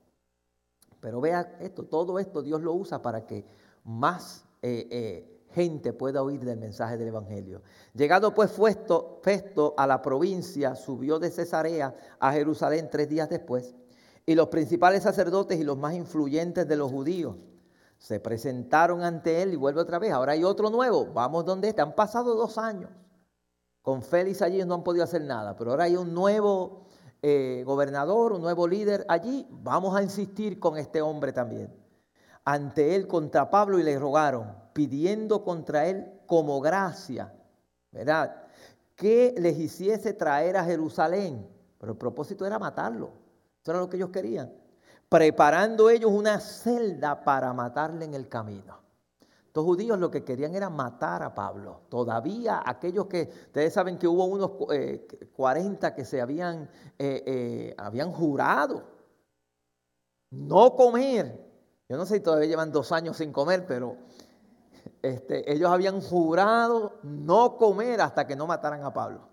[1.00, 3.46] Pero vea esto, todo esto Dios lo usa para que
[3.84, 7.62] más eh, eh, gente pueda oír del mensaje del Evangelio.
[7.94, 13.76] Llegado pues Festo, Festo a la provincia, subió de Cesarea a Jerusalén tres días después,
[14.26, 17.36] y los principales sacerdotes y los más influyentes de los judíos
[17.98, 20.12] se presentaron ante él y vuelve otra vez.
[20.12, 21.84] Ahora hay otro nuevo, vamos donde está.
[21.84, 22.90] Han pasado dos años.
[23.90, 26.84] Con Félix allí no han podido hacer nada, pero ahora hay un nuevo
[27.24, 29.48] eh, gobernador, un nuevo líder allí.
[29.50, 31.74] Vamos a insistir con este hombre también.
[32.46, 37.34] Ante él contra Pablo y le rogaron, pidiendo contra él como gracia,
[37.92, 38.44] ¿verdad?
[38.96, 41.50] Que les hiciese traer a Jerusalén.
[41.80, 43.10] Pero el propósito era matarlo.
[43.60, 44.54] Eso era lo que ellos querían.
[45.10, 48.78] Preparando ellos una celda para matarle en el camino.
[49.64, 51.82] Judíos lo que querían era matar a Pablo.
[51.90, 54.52] Todavía aquellos que, ustedes saben que hubo unos
[55.34, 58.84] 40 eh, que se habían, eh, eh, habían jurado
[60.32, 61.48] no comer.
[61.88, 63.98] Yo no sé si todavía llevan dos años sin comer, pero
[65.02, 69.30] este, ellos habían jurado no comer hasta que no mataran a Pablo.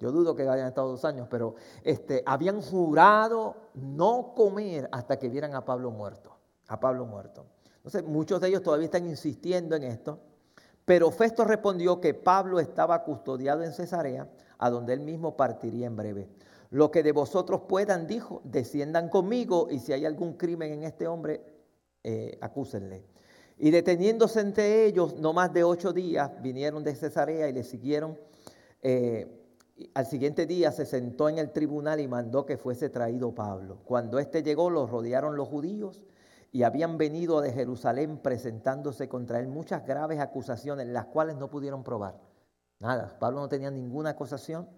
[0.00, 5.28] Yo dudo que hayan estado dos años, pero este, habían jurado no comer hasta que
[5.28, 6.36] vieran a Pablo muerto.
[6.68, 7.46] A Pablo muerto.
[7.88, 10.18] Entonces, muchos de ellos todavía están insistiendo en esto.
[10.84, 15.96] Pero Festo respondió que Pablo estaba custodiado en Cesarea, a donde él mismo partiría en
[15.96, 16.28] breve.
[16.68, 21.06] Lo que de vosotros puedan, dijo, desciendan conmigo y si hay algún crimen en este
[21.06, 21.40] hombre,
[22.04, 23.06] eh, acúsenle.
[23.56, 28.18] Y deteniéndose entre ellos no más de ocho días, vinieron de Cesarea y le siguieron.
[28.82, 29.46] Eh,
[29.94, 33.78] al siguiente día se sentó en el tribunal y mandó que fuese traído Pablo.
[33.86, 36.04] Cuando éste llegó, lo rodearon los judíos
[36.50, 41.84] y habían venido de Jerusalén presentándose contra él muchas graves acusaciones, las cuales no pudieron
[41.84, 42.18] probar.
[42.80, 44.68] Nada, Pablo no tenía ninguna acusación,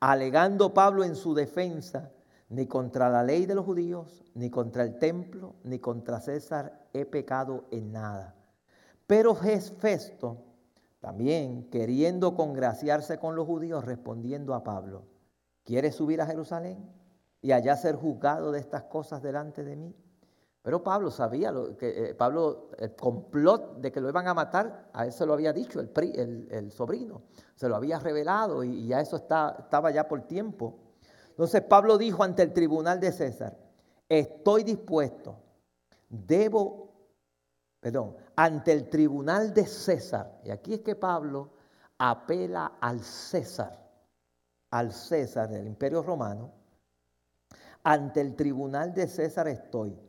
[0.00, 2.10] alegando Pablo en su defensa,
[2.48, 7.04] ni contra la ley de los judíos, ni contra el templo, ni contra César he
[7.04, 8.34] pecado en nada.
[9.06, 10.44] Pero Festo,
[11.00, 15.04] también queriendo congraciarse con los judíos, respondiendo a Pablo,
[15.64, 16.90] ¿quieres subir a Jerusalén
[17.40, 19.94] y allá ser juzgado de estas cosas delante de mí?
[20.66, 24.90] Pero Pablo sabía lo, que eh, Pablo, el complot de que lo iban a matar,
[24.92, 27.22] a se lo había dicho el, el, sobrino,
[27.54, 30.76] se lo había revelado y, ya eso está, estaba ya por tiempo.
[31.28, 33.56] Entonces Pablo dijo ante el tribunal de César,
[34.08, 35.38] estoy dispuesto,
[36.08, 36.96] debo,
[37.78, 41.52] perdón, ante el tribunal de César, y aquí es que Pablo
[41.96, 43.88] apela al César,
[44.70, 46.50] al César del imperio romano,
[47.84, 50.05] ante el tribunal de César estoy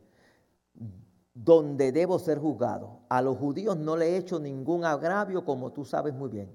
[1.44, 3.02] donde debo ser juzgado.
[3.08, 6.50] A los judíos no le he hecho ningún agravio, como tú sabes muy bien.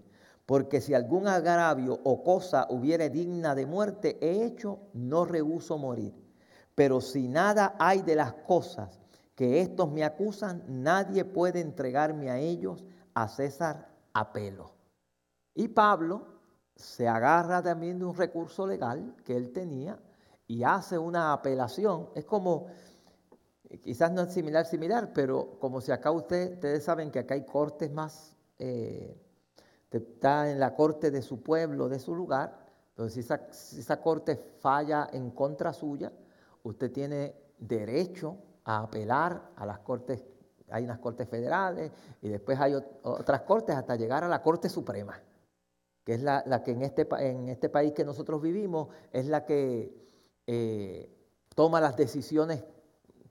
[0.46, 6.14] Porque si algún agravio o cosa hubiere digna de muerte he hecho, no rehuso morir.
[6.76, 9.00] Pero si nada hay de las cosas
[9.36, 14.74] que estos me acusan, nadie puede entregarme a ellos a César a pelo.
[15.56, 16.28] Y Pablo
[16.76, 19.98] se agarra también de un recurso legal que él tenía
[20.46, 22.10] y hace una apelación.
[22.16, 22.68] Es como
[23.82, 27.46] quizás no es similar, similar, pero como si acá usted, ustedes saben que acá hay
[27.46, 29.18] cortes más, eh,
[29.92, 35.10] está en la corte de su pueblo, de su lugar, entonces si esa, corte falla
[35.12, 36.12] en contra suya,
[36.64, 40.24] usted tiene derecho a apelar a las cortes,
[40.70, 45.22] hay unas cortes federales y después hay otras cortes hasta llegar a la Corte Suprema,
[46.04, 49.94] que es la, que en este, en este país que nosotros vivimos es la que
[50.48, 51.10] eh,
[51.56, 52.64] toma las decisiones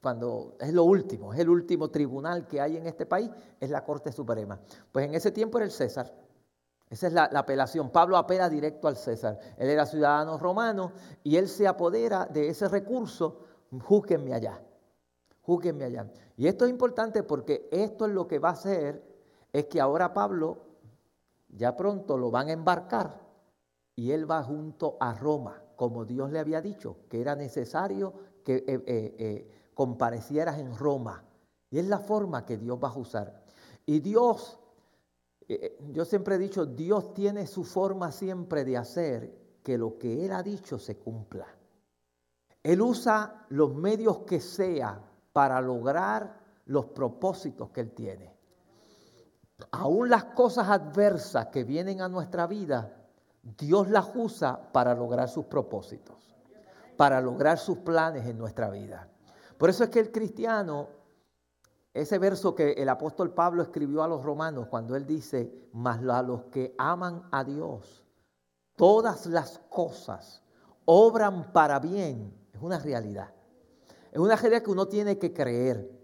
[0.02, 3.84] cuando es lo último, es el último tribunal que hay en este país, es la
[3.84, 4.58] Corte Suprema.
[4.90, 6.12] Pues en ese tiempo era el César.
[6.90, 7.90] Esa es la, apelación.
[7.90, 9.38] Pablo apela directo al César.
[9.56, 13.44] Él era ciudadano romano y él se apodera de ese recurso.
[13.70, 14.60] Júzguenme allá.
[15.42, 16.10] Júzguenme allá.
[16.36, 19.02] Y esto es importante porque esto es lo que va a hacer,
[19.52, 20.66] es que ahora Pablo
[21.48, 23.20] ya pronto lo van a embarcar
[23.94, 28.56] y él va junto a Roma, como Dios le había dicho, que era necesario que
[28.56, 31.24] eh, eh, eh, comparecieras en Roma.
[31.70, 33.42] Y es la forma que Dios va a usar.
[33.86, 34.58] Y Dios,
[35.48, 40.24] eh, yo siempre he dicho, Dios tiene su forma siempre de hacer que lo que
[40.24, 41.46] Él ha dicho se cumpla.
[42.62, 45.00] Él usa los medios que sea
[45.32, 48.32] para lograr los propósitos que Él tiene.
[49.70, 52.92] Aún las cosas adversas que vienen a nuestra vida,
[53.42, 56.36] Dios las usa para lograr sus propósitos,
[56.96, 59.08] para lograr sus planes en nuestra vida.
[59.62, 60.88] Por eso es que el cristiano,
[61.94, 66.20] ese verso que el apóstol Pablo escribió a los romanos cuando él dice, mas a
[66.20, 68.04] los que aman a Dios,
[68.74, 70.42] todas las cosas
[70.84, 73.32] obran para bien, es una realidad.
[74.10, 75.96] Es una realidad que uno tiene que creer.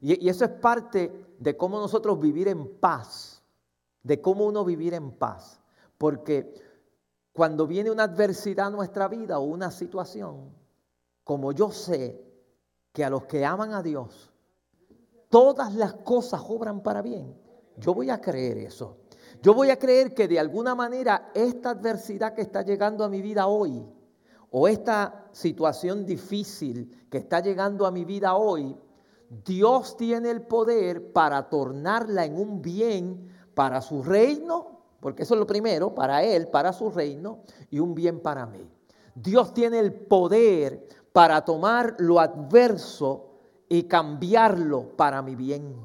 [0.00, 3.44] Y, y eso es parte de cómo nosotros vivir en paz,
[4.02, 5.60] de cómo uno vivir en paz.
[5.98, 6.52] Porque
[7.32, 10.52] cuando viene una adversidad a nuestra vida o una situación,
[11.22, 12.23] como yo sé
[12.94, 14.30] que a los que aman a Dios,
[15.28, 17.36] todas las cosas obran para bien,
[17.76, 18.96] yo voy a creer eso.
[19.42, 23.20] Yo voy a creer que de alguna manera esta adversidad que está llegando a mi
[23.20, 23.86] vida hoy,
[24.50, 28.74] o esta situación difícil que está llegando a mi vida hoy,
[29.44, 35.40] Dios tiene el poder para tornarla en un bien para su reino porque eso es
[35.40, 38.66] lo primero, para Él, para su reino, y un bien para mí.
[39.14, 45.76] Dios tiene el poder para tomar lo adverso y cambiarlo para mi bien,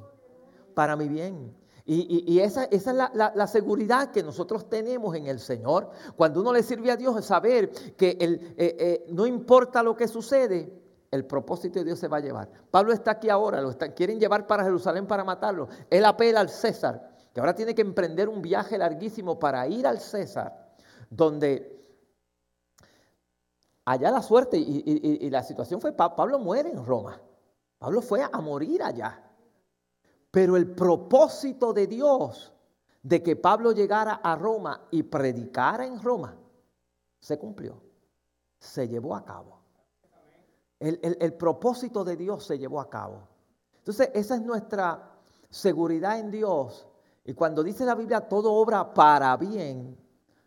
[0.73, 1.55] para mi bien.
[1.85, 5.91] Y, esa, es la, seguridad que nosotros tenemos en el Señor.
[6.15, 10.07] Cuando uno le sirve a Dios, es saber que eh, eh, no importa lo que
[10.07, 10.71] sucede,
[11.11, 12.49] el propósito de Dios se va a llevar.
[12.71, 15.67] Pablo está aquí ahora, lo quieren llevar para Jerusalén para matarlo.
[15.91, 19.99] Él apela al César que ahora tiene que emprender un viaje larguísimo para ir al
[19.99, 20.71] César,
[21.11, 21.78] donde
[23.89, 27.19] allá la suerte y, la situación fue, Pablo muere en Roma,
[27.79, 29.19] Pablo fue a morir allá,
[30.29, 32.53] pero el propósito de Dios
[33.01, 36.37] de que Pablo llegara a Roma y predicara en Roma,
[37.19, 37.81] se cumplió,
[38.59, 39.57] se llevó a cabo.
[40.79, 43.27] El, el, propósito de Dios se llevó a cabo.
[43.79, 45.11] Entonces, esa es nuestra
[45.49, 46.87] seguridad en Dios
[47.25, 49.97] y cuando dice la Biblia todo obra para bien,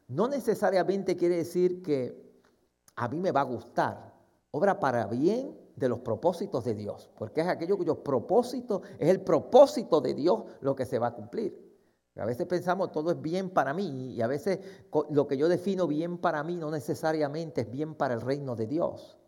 [0.09, 2.22] no necesariamente quiere decir que
[2.97, 4.13] a mí me va a gustar.
[4.51, 9.21] Obra para bien de los propósitos de Dios, porque es aquello cuyo propósito es el
[9.23, 11.73] propósito de Dios lo que se va a cumplir.
[12.17, 14.59] A veces pensamos todo es bien para mí y a veces
[15.11, 18.67] lo que yo defino bien para mí no necesariamente es bien para el reino de
[18.67, 19.19] Dios.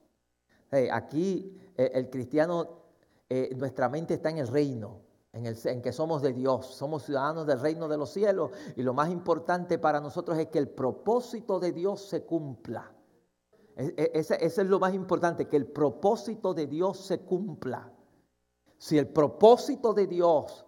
[0.70, 2.82] Eh, aquí eh, el cristiano,
[3.30, 5.00] eh, nuestra mente está en el reino,
[5.32, 9.10] en, que somos de Dios, somos ciudadanos del reino de los cielos y lo más
[9.10, 12.93] importante para nosotros es que el propósito de Dios se cumpla.
[13.76, 17.92] E, e, es lo más importante, que el propósito de Dios se cumpla.
[18.78, 20.64] Si el propósito de Dios,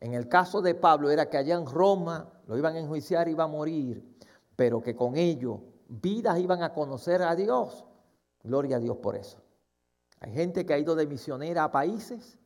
[0.00, 3.32] en el caso de Pablo, era que allá en Roma lo iban a enjuiciar y
[3.32, 4.16] iba a morir,
[4.54, 7.84] pero que con ello vidas iban a conocer a Dios,
[8.42, 9.38] gloria a Dios por eso.
[10.20, 12.38] Hay gente que ha ido de misionera a países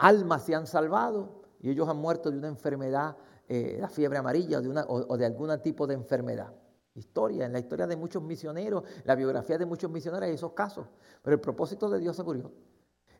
[0.00, 3.16] almas se han salvado y ellos han muerto de una enfermedad,
[3.48, 6.52] eh, la fiebre amarilla o de, una, o, de algún tipo de enfermedad.
[6.94, 10.86] Historia, en la historia de muchos misioneros, la biografía de muchos misioneros hay esos casos,
[11.22, 12.50] pero el propósito de Dios se murió.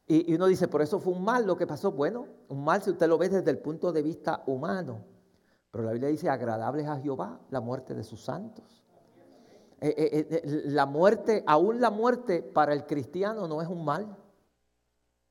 [0.06, 1.92] Y, y uno dice, por eso fue un mal lo que pasó.
[1.92, 5.04] Bueno, un mal si usted lo ve desde el punto de vista humano.
[5.70, 8.82] Pero la Biblia dice, agradables a Jehová la muerte de sus santos.
[9.80, 14.16] Eh, eh, la muerte, aún la muerte para el cristiano no es un mal.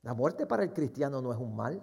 [0.01, 1.81] La muerte para el cristiano no es un mal.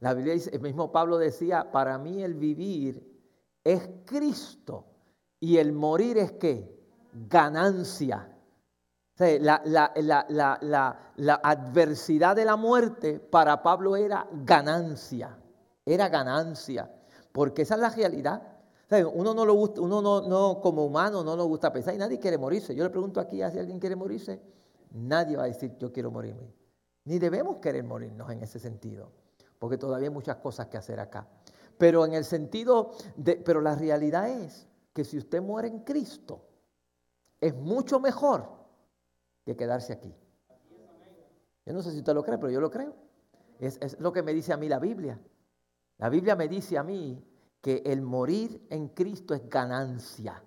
[0.00, 3.20] La Biblia dice, el mismo Pablo decía, para mí el vivir
[3.64, 4.84] es Cristo
[5.40, 6.76] y el morir es qué?
[7.12, 8.34] Ganancia.
[9.18, 9.90] la,
[11.42, 15.36] adversidad de la muerte para Pablo era ganancia,
[15.84, 16.90] era ganancia,
[17.32, 18.42] porque esa es la realidad.
[19.12, 22.38] uno no lo gusta, uno no, como humano no nos gusta pensar y nadie quiere
[22.38, 22.74] morirse.
[22.74, 24.40] Yo le pregunto aquí si alguien quiere morirse,
[24.92, 26.52] nadie va a decir yo quiero morirme.
[27.04, 29.10] Ni debemos querer morirnos en ese sentido,
[29.58, 31.26] porque todavía hay muchas cosas que hacer acá.
[31.78, 34.67] Pero en el sentido de, pero la realidad es
[34.98, 36.44] que si usted muere en Cristo,
[37.40, 38.48] es mucho mejor
[39.44, 40.12] que quedarse aquí.
[41.64, 42.96] Yo no sé si usted lo cree, pero yo lo creo.
[43.60, 45.16] Es, lo que me dice a mí la Biblia.
[45.98, 47.24] La Biblia me dice a mí
[47.60, 50.42] que el morir en Cristo es ganancia.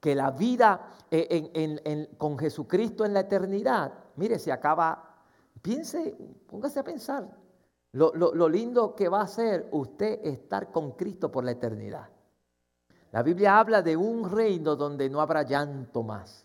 [0.00, 5.22] Que la vida eh, con Jesucristo en la eternidad, mire, se acaba
[5.62, 6.16] Piense,
[6.48, 7.30] póngase a pensar
[7.92, 12.08] lo, lindo que va a ser usted estar con Cristo por la eternidad.
[13.14, 16.44] La Biblia habla de un reino donde no habrá llanto más,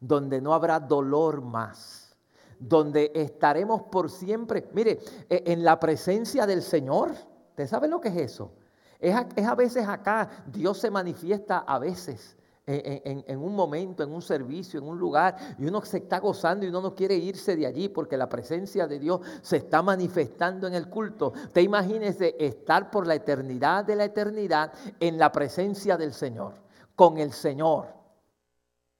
[0.00, 2.16] donde no habrá dolor más,
[2.58, 4.68] donde estaremos por siempre.
[4.72, 4.98] Mire,
[5.30, 7.12] e, en la presencia del Señor,
[7.50, 8.50] ¿usted sabe lo que es eso?
[8.98, 12.36] Es a, es a veces acá, Dios se manifiesta a veces
[12.66, 16.68] en, un momento, en un servicio, en un lugar, y uno se está gozando y
[16.68, 20.74] uno no quiere irse de allí porque la presencia de Dios se está manifestando en
[20.74, 21.32] el culto.
[21.52, 26.54] Te imagínese estar por la eternidad de la eternidad en la presencia del Señor,
[26.94, 28.00] con el Señor.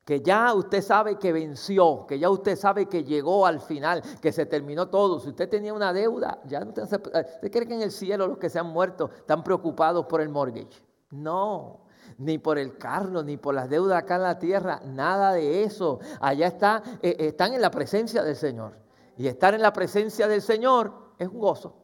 [0.05, 4.33] Que ya usted sabe que venció, que ya usted sabe que llegó al final, que
[4.33, 5.21] se terminó todo.
[5.21, 8.39] Si usted tenía una deuda, ya no usted, ¿usted cree que en el cielo los
[8.39, 10.83] que se han muerto están preocupados por el mortgage?
[11.13, 11.83] No,
[12.19, 16.01] ni por el carro, ni por las deudas acá en la tierra, nada de eso.
[16.21, 18.79] Allá está, eh, están en la presencia del Señor.
[19.17, 21.77] Y estar en la presencia del Señor es un gozo.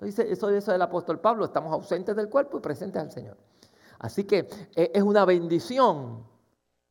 [0.00, 3.36] Eso dice eso, del apóstol Pablo, estamos ausentes del cuerpo y presentes al Señor.
[3.98, 6.24] Así que eh, es una bendición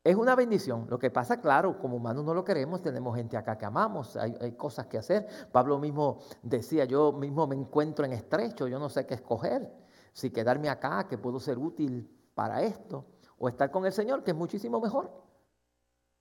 [0.03, 0.87] es una bendición.
[0.89, 4.53] Lo que pasa, claro, como humanos no lo queremos, tenemos gente acá que amamos, hay,
[4.53, 5.27] cosas que hacer.
[5.51, 9.71] Pablo mismo decía, yo mismo me encuentro en estrecho, yo no sé qué escoger,
[10.11, 13.05] si quedarme acá, que puedo ser útil para esto,
[13.37, 15.11] o estar con el Señor, que es muchísimo mejor.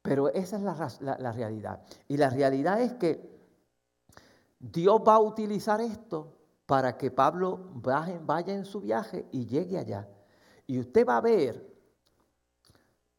[0.02, 1.82] Pero esa es la, realidad.
[2.08, 3.38] Y la realidad es que
[4.58, 6.36] Dios va a utilizar esto
[6.66, 10.08] para que Pablo vaya en su viaje y llegue allá.
[10.66, 11.70] Y usted va a ver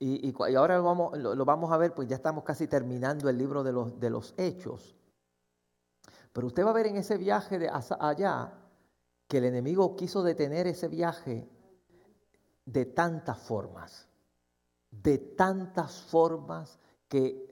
[0.04, 3.62] y, ahora lo vamos, lo, vamos, a ver, pues ya estamos casi terminando el libro
[3.62, 4.96] de los, de los hechos.
[6.34, 8.52] Pero usted va a ver en ese viaje de allá
[9.28, 11.48] que el enemigo quiso detener ese viaje
[12.66, 14.08] de tantas formas,
[14.90, 17.52] de tantas formas que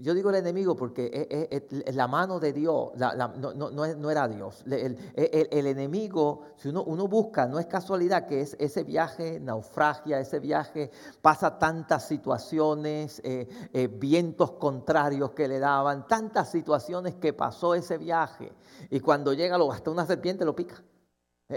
[0.00, 1.48] yo digo el enemigo porque
[1.92, 4.64] la mano de Dios, no, era Dios.
[4.66, 10.40] El, enemigo, si uno, uno, busca, no es casualidad que es ese viaje naufragia, ese
[10.40, 17.74] viaje pasa tantas situaciones, eh, eh, vientos contrarios que le daban, tantas situaciones que pasó
[17.74, 18.52] ese viaje.
[18.90, 20.82] Y cuando llega, lo, hasta una serpiente lo pica.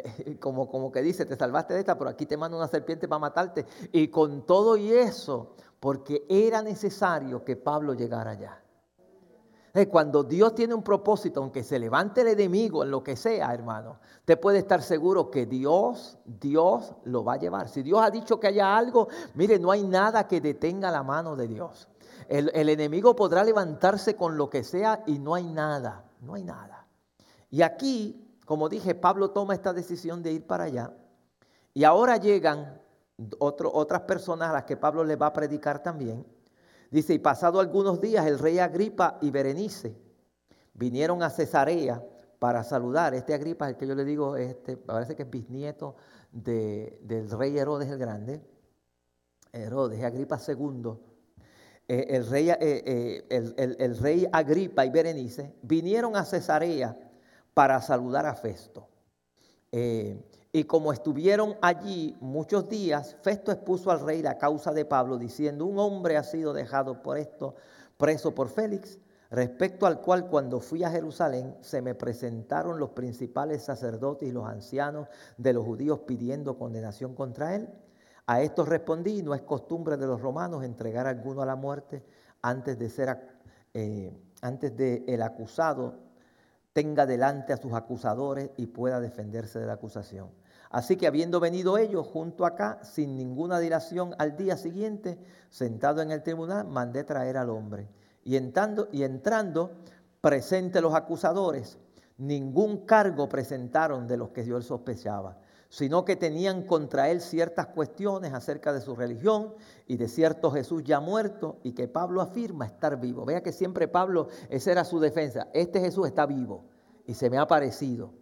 [0.39, 3.19] Como, como que dice, te salvaste de esta, pero aquí te manda una serpiente para
[3.19, 3.65] matarte.
[3.91, 8.61] Y con todo y eso, porque era necesario que Pablo llegara allá.
[9.75, 13.53] Eh, cuando Dios tiene un propósito, aunque se levante el enemigo en lo que sea,
[13.53, 17.67] hermano, usted puede estar seguro que Dios, Dios lo va a llevar.
[17.67, 21.35] Si Dios ha dicho que haya algo, mire, no hay nada que detenga la mano
[21.35, 21.89] de Dios.
[22.29, 26.45] El, el enemigo podrá levantarse con lo que sea y no hay nada, no hay
[26.45, 26.87] nada.
[27.49, 30.93] Y aquí, como dije, Pablo toma esta decisión de ir para allá.
[31.73, 32.79] Y ahora llegan
[33.39, 36.25] otras personas a las que Pablo les va a predicar también.
[36.91, 39.97] Dice, y pasado algunos días el rey Agripa y Berenice
[40.73, 42.01] vinieron a Cesarea
[42.39, 43.13] para saludar.
[43.13, 45.95] Este Agripa, el que yo le digo, este, parece que es bisnieto
[46.31, 48.41] del rey Herodes el Grande.
[49.51, 50.93] Herodes, Agripa II.
[51.87, 56.97] Eh, eh, eh, el, rey Agripa y Berenice vinieron a Cesarea
[57.55, 58.87] para saludar a Festo.
[60.55, 65.65] Y como estuvieron allí muchos días, Festo expuso al rey la causa de Pablo, diciendo,
[65.65, 67.55] un hombre ha sido dejado por esto
[67.97, 68.97] preso por Félix,
[69.31, 74.47] respecto al cual cuando fui a Jerusalén se me presentaron los principales sacerdotes y los
[74.47, 77.67] ancianos de los judíos pidiendo condenación contra él.
[78.27, 82.01] A estos respondí, no es costumbre de los romanos entregar a alguno a la muerte
[82.41, 83.19] antes de ser,
[83.73, 86.04] eh, antes de el acusado
[86.75, 90.27] tenga delante a sus acusadores y pueda defenderse de la acusación.
[90.69, 95.17] Así que habiendo venido ellos junto acá, sin ninguna dilación, al día siguiente,
[95.49, 97.87] sentado en el tribunal, mandé traer al hombre.
[98.25, 99.71] Y entrando, y entrando
[100.19, 101.77] presente los acusadores,
[102.17, 105.37] ningún cargo presentaron de los que yo sospechaba,
[105.75, 109.55] sino que tenían contra él ciertas cuestiones acerca de su religión
[109.87, 113.25] y de cierto Jesús ya muerto y que Pablo afirma estar vivo.
[113.25, 116.63] Vea que siempre Pablo, esa era su defensa, este Jesús está vivo
[117.05, 118.13] y se me ha aparecido.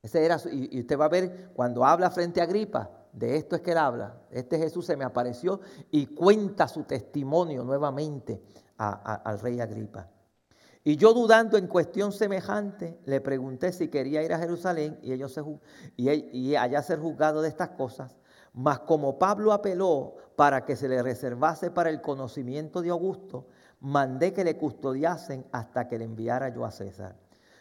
[0.00, 3.60] Ese era, y, usted va a ver cuando habla frente a Agripa, de esto es
[3.60, 4.22] que él habla.
[4.30, 8.40] Este Jesús se me apareció y cuenta su testimonio nuevamente
[8.78, 10.08] al rey Agripa.
[10.84, 15.32] Y yo dudando en cuestión semejante, le pregunté si quería ir a Jerusalén y, ellos
[15.32, 15.42] se,
[15.96, 18.14] y, y allá ser juzgado de estas cosas.
[18.52, 23.46] Mas como Pablo apeló para que se le reservase para el conocimiento de Augusto,
[23.80, 27.16] mandé que le custodiasen hasta que le enviara yo a César.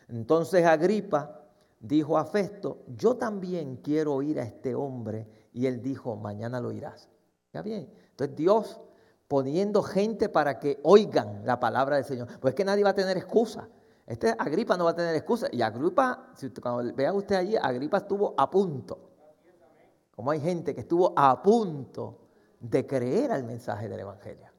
[0.10, 1.44] Entonces Agripa
[1.80, 5.28] dijo a Festo, yo también quiero oír a este hombre.
[5.54, 7.10] Y él dijo, mañana lo irás.
[7.54, 7.90] Ya bien.
[8.12, 8.82] Entonces Dios
[9.28, 12.28] poniendo gente para que oigan la palabra del Señor.
[12.40, 13.68] Pues es que nadie va a tener excusa.
[14.06, 15.48] Este Agripa no va a tener excusa.
[15.52, 16.30] Y Agripa,
[16.62, 19.10] cuando vea usted allí, Agripa estuvo a punto.
[20.16, 22.20] Como hay gente que estuvo a punto
[22.60, 24.54] de creer al mensaje del Evangelio.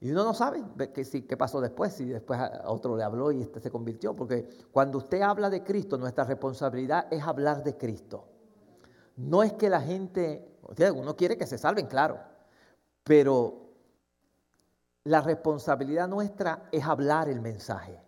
[0.00, 3.60] Y uno no sabe qué, qué pasó después, si después otro le habló y este
[3.60, 4.16] se convirtió.
[4.16, 8.26] Porque cuando usted habla de Cristo, nuestra responsabilidad es hablar de Cristo.
[9.16, 10.58] No es que la gente,
[10.94, 12.18] uno quiere que se salven, claro.
[13.04, 13.62] Pero
[15.04, 17.98] la responsabilidad nuestra es hablar el mensaje.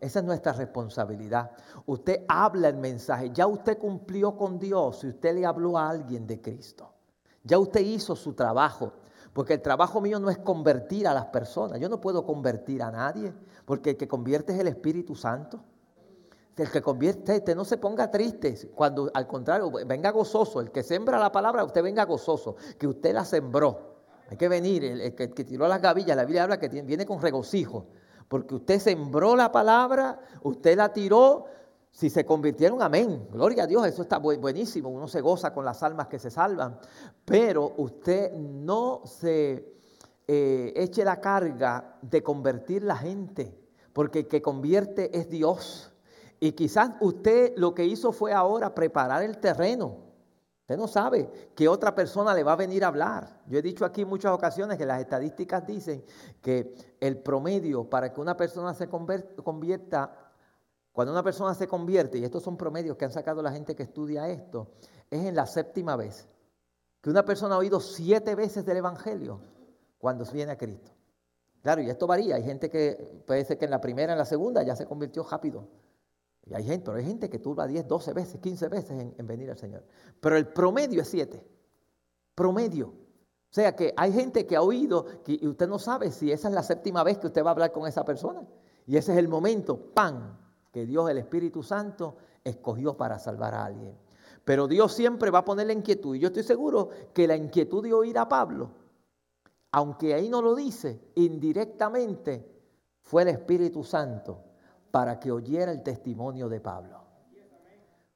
[0.00, 1.50] Esa es nuestra responsabilidad.
[1.86, 3.30] Usted habla el mensaje.
[3.32, 6.92] Ya usted cumplió con Dios si usted le habló a alguien de Cristo.
[7.42, 8.92] Ya usted hizo su trabajo.
[9.32, 11.80] Porque el trabajo mío no es convertir a las personas.
[11.80, 13.32] Yo no puedo convertir a nadie.
[13.64, 15.60] Porque el que convierte es el Espíritu Santo.
[16.56, 18.70] El que convierte, usted no se ponga triste.
[18.74, 20.60] Cuando al contrario, venga gozoso.
[20.60, 22.56] El que sembra la palabra, usted venga gozoso.
[22.78, 23.95] Que usted la sembró.
[24.28, 24.84] Hay que venir.
[24.84, 27.86] El, que, tiró las gavillas, la Biblia habla que viene con regocijo.
[28.28, 31.46] Porque usted sembró la palabra, usted la tiró,
[31.92, 33.28] si se convirtieron, amén.
[33.30, 34.88] Gloria a Dios, eso está buenísimo.
[34.88, 36.78] Uno se goza con las almas que se salvan.
[37.24, 39.76] Pero usted no se
[40.26, 43.56] eh, eche la carga de convertir la gente,
[43.92, 45.92] porque el que convierte es Dios.
[46.40, 50.05] Y quizás usted lo que hizo fue ahora preparar el terreno.
[50.66, 53.40] Usted no sabe que otra persona le va a venir a hablar.
[53.46, 56.04] Yo he dicho aquí muchas ocasiones que las estadísticas dicen
[56.42, 60.10] que el promedio para que una persona se convierta,
[60.90, 63.84] cuando una persona se convierte, y estos son promedios que han sacado la gente que
[63.84, 64.72] estudia esto,
[65.08, 66.26] es en la séptima vez.
[67.00, 69.38] Que una persona ha oído siete veces del Evangelio
[69.98, 70.90] cuando viene a Cristo.
[71.62, 72.34] Claro, y esto varía.
[72.34, 75.22] Hay gente que puede ser que en la primera, en la segunda ya se convirtió
[75.30, 75.68] rápido.
[76.46, 79.50] Y hay gente, pero hay gente que turba 10, 12 veces, 15 veces en, venir
[79.50, 79.84] al Señor.
[80.20, 81.44] Pero el promedio es 7.
[82.34, 82.86] Promedio.
[82.86, 86.54] O sea que hay gente que ha oído y usted no sabe si esa es
[86.54, 88.46] la séptima vez que usted va a hablar con esa persona.
[88.86, 90.38] Y ese es el momento, ¡pam!,
[90.70, 93.98] que Dios, el Espíritu Santo, escogió para salvar a alguien.
[94.44, 96.14] Pero Dios siempre va a poner la inquietud.
[96.14, 98.70] Y yo estoy seguro que la inquietud de oír a Pablo,
[99.72, 102.46] aunque ahí no lo dice, indirectamente
[103.00, 104.45] fue el Espíritu Santo
[104.90, 107.02] para que oyera el testimonio de Pablo.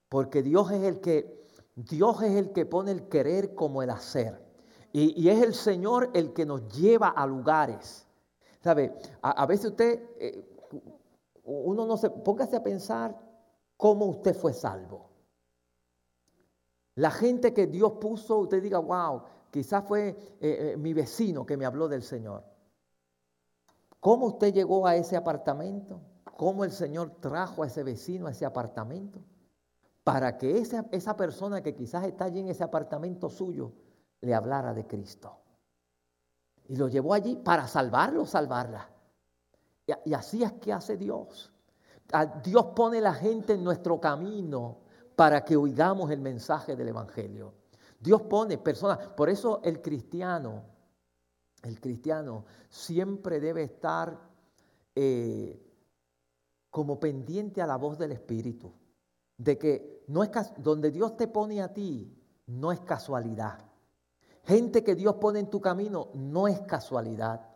[0.08, 1.46] Porque Dios es el que,
[1.76, 4.44] Dios es el que pone el querer como el hacer.
[4.92, 8.06] Y, es el Señor el que nos lleva a lugares.
[8.60, 8.92] ¿Sabe?
[9.22, 10.44] A, veces usted, eh,
[11.44, 13.16] uno no se, póngase a pensar
[13.76, 15.10] cómo usted fue salvo.
[16.96, 21.56] La gente que Dios puso, usted diga, wow, quizás fue eh, eh, mi vecino que
[21.56, 22.44] me habló del Señor.
[24.00, 26.00] ¿Cómo usted llegó a ese apartamento?
[26.41, 29.20] Cómo el Señor trajo a ese vecino a ese apartamento
[30.03, 33.74] para que esa, esa persona que quizás está allí en ese apartamento suyo
[34.22, 35.36] le hablara de Cristo.
[36.66, 38.88] Y lo llevó allí para salvarlo, salvarla.
[40.07, 41.53] Y, así es que hace Dios.
[42.43, 44.78] Dios pone la gente en nuestro camino
[45.16, 47.53] para que oigamos el mensaje del Evangelio.
[47.99, 50.62] Dios pone personas, por eso el cristiano,
[51.64, 54.18] el cristiano siempre debe estar
[54.95, 55.66] eh,
[56.70, 58.72] como pendiente a la voz del Espíritu,
[59.36, 62.16] de que no es donde Dios te pone a ti,
[62.46, 63.58] no es casualidad.
[64.44, 67.46] Gente que Dios pone en tu camino no es casualidad.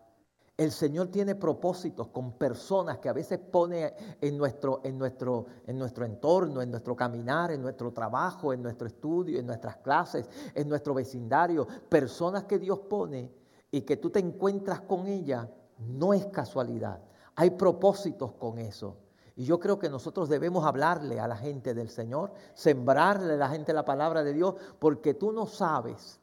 [0.57, 5.77] El Señor tiene propósitos con personas que a veces pone en nuestro, en, nuestro, en
[5.77, 10.69] nuestro entorno, en nuestro caminar, en nuestro trabajo, en nuestro estudio, en nuestras clases, en
[10.69, 11.67] nuestro vecindario.
[11.89, 13.33] Personas que Dios pone
[13.73, 15.49] y que tú te encuentras con ellas,
[15.79, 17.01] no es casualidad.
[17.35, 18.97] Hay propósitos con eso.
[19.37, 23.49] Y yo creo que nosotros debemos hablarle a la gente del Señor, sembrarle a la
[23.49, 26.21] gente la palabra de Dios, porque tú no sabes,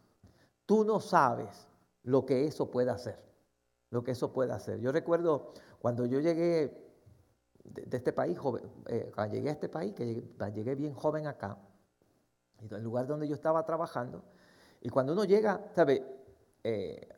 [0.65, 1.67] tú no sabes
[2.03, 3.21] lo que eso puede hacer,
[3.89, 4.79] lo que eso puede hacer.
[4.79, 6.89] Yo recuerdo cuando yo llegué
[7.65, 8.37] de, este país,
[8.87, 11.57] eh, cuando llegué a este país, que llegué, bien joven acá,
[12.59, 14.23] en el lugar donde yo estaba trabajando,
[14.79, 16.03] y cuando uno llega, ¿sabe?
[16.63, 17.09] Eh,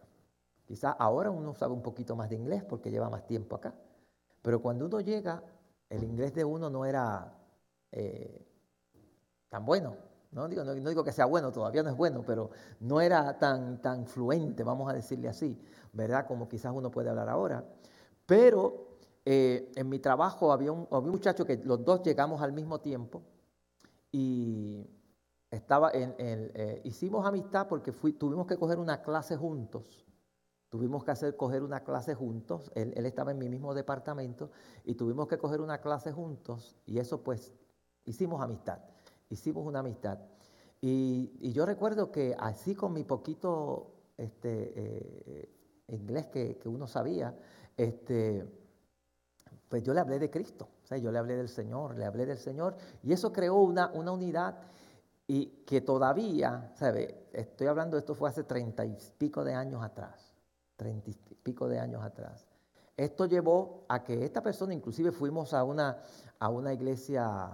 [0.65, 3.75] quizás ahora uno sabe un poquito más de inglés porque lleva más tiempo acá,
[4.41, 5.43] pero cuando uno llega
[5.93, 7.31] el inglés de uno no era
[7.91, 8.45] eh,
[9.49, 9.95] tan bueno.
[10.31, 14.63] No digo, que sea bueno, todavía no es bueno, pero no era tan, tan fluente,
[14.63, 16.25] vamos a decirle así, ¿verdad?
[16.25, 17.63] Como quizás uno puede hablar ahora.
[18.25, 23.21] Pero eh, en mi trabajo había un, muchacho que los dos llegamos al mismo tiempo
[24.11, 24.89] y
[25.51, 30.03] estaba en, eh, hicimos amistad porque tuvimos que coger una clase juntos
[30.73, 34.49] Tuvimos que hacer, coger una clase juntos, él, estaba en mi mismo departamento
[34.83, 37.53] y tuvimos que coger una clase juntos y eso pues
[38.05, 38.79] hicimos amistad,
[39.29, 40.17] hicimos una amistad.
[40.81, 45.49] Y, yo recuerdo que así con mi poquito este, eh,
[45.89, 47.37] inglés que, uno sabía,
[47.77, 48.43] este,
[49.69, 52.39] pues yo le hablé de Cristo, o yo le hablé del Señor, le hablé del
[52.39, 54.57] Señor y eso creó una, una unidad
[55.27, 57.27] y que todavía, ¿sabe?
[57.31, 60.32] Estoy hablando, esto fue hace treinta y pico de años atrás
[60.83, 62.45] treinta y pico de años atrás.
[62.97, 65.97] Esto llevó a que esta persona, inclusive fuimos a una,
[66.39, 67.51] a una iglesia,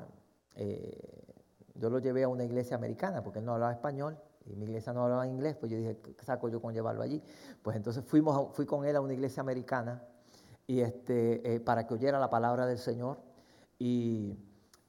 [0.55, 1.34] eh,
[1.75, 4.93] yo lo llevé a una iglesia americana porque él no hablaba español, y mi iglesia
[4.93, 7.21] no hablaba inglés, pues yo dije, ¿qué saco yo con llevarlo allí?
[7.61, 10.03] Pues entonces fuimos fui con él a una iglesia americana
[10.65, 13.19] y este, eh, para que oyera la palabra del Señor.
[13.77, 14.38] Y,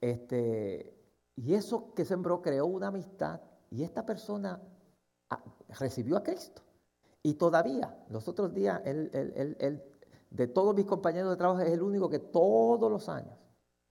[0.00, 0.94] este,
[1.36, 4.60] y eso que sembró creó una amistad y esta persona
[5.28, 5.44] ah,
[5.78, 6.62] recibió a Cristo.
[7.22, 9.82] Y todavía, los otros días, él, él,
[10.30, 13.40] de todos mis compañeros de trabajo, es el único que todos los años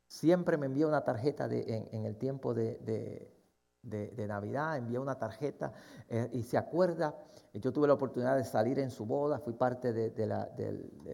[0.10, 2.80] siempre me envía una tarjeta de, en, el tiempo de,
[3.84, 5.72] de, Navidad, envía una tarjeta
[6.10, 7.16] eh, y se acuerda.
[7.54, 10.50] Yo tuve la oportunidad de salir en su boda, fui parte de, la,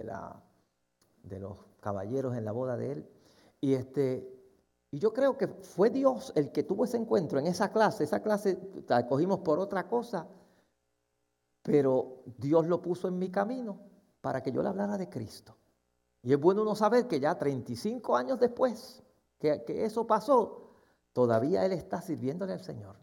[0.04, 0.42] la,
[1.24, 3.10] de los caballeros en la boda de él.
[3.62, 4.32] Y, este,
[4.92, 8.06] y yo creo que fue Dios el que tuvo ese encuentro en esa clase.
[8.06, 8.58] Esa clase
[8.88, 10.28] la cogimos por otra cosa,
[11.66, 13.80] pero Dios lo puso en mi camino
[14.22, 15.58] para que yo le hablara de Cristo.
[16.22, 19.02] Y es bueno uno saber que ya 35 años después
[19.40, 20.70] que, eso pasó,
[21.12, 22.98] todavía Él está sirviéndole al Señor.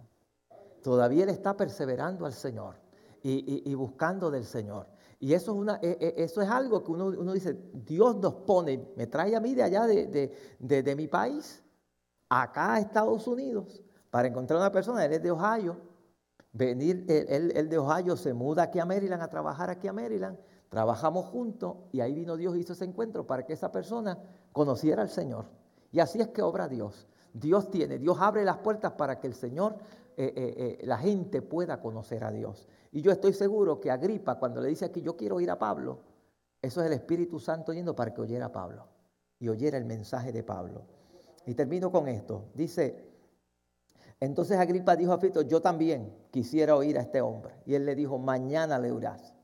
[0.81, 2.77] Todavía Él está perseverando al Señor
[3.25, 4.87] y, buscando del Señor.
[5.19, 8.35] Y eso es, una, e, e, eso es algo que uno, uno, dice, Dios nos
[8.35, 11.65] pone, me trae a mí de allá de, de mi país,
[12.29, 15.92] acá a Estados Unidos, para encontrar una persona, él es de Ohio,
[16.53, 20.39] venir, él, de Ohio se muda aquí a Maryland a trabajar aquí a Maryland,
[20.69, 24.19] trabajamos juntos y ahí vino Dios y hizo ese encuentro para que esa persona
[24.53, 25.47] conociera al Señor.
[25.91, 27.07] Y así es que obra Dios.
[27.35, 29.77] Dios tiene, Dios abre las puertas para que el Señor,
[30.17, 32.69] eh, eh, eh, la gente pueda conocer a Dios.
[32.91, 36.01] Y yo estoy seguro que Agripa, cuando le dice aquí, yo quiero ir a Pablo,
[36.61, 38.87] eso es el Espíritu Santo yendo para que oyera a Pablo
[39.39, 40.83] y oyera el mensaje de Pablo.
[41.47, 42.51] Y termino con esto.
[42.55, 43.12] Dice,
[44.25, 47.57] entonces Agripa dijo a Fito, yo también quisiera oír a este hombre.
[47.67, 49.35] Y él le dijo, mañana le oirás.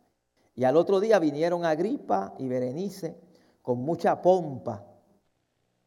[0.55, 3.19] Y al otro día vinieron Agripa y Berenice
[3.61, 4.87] con mucha pompa.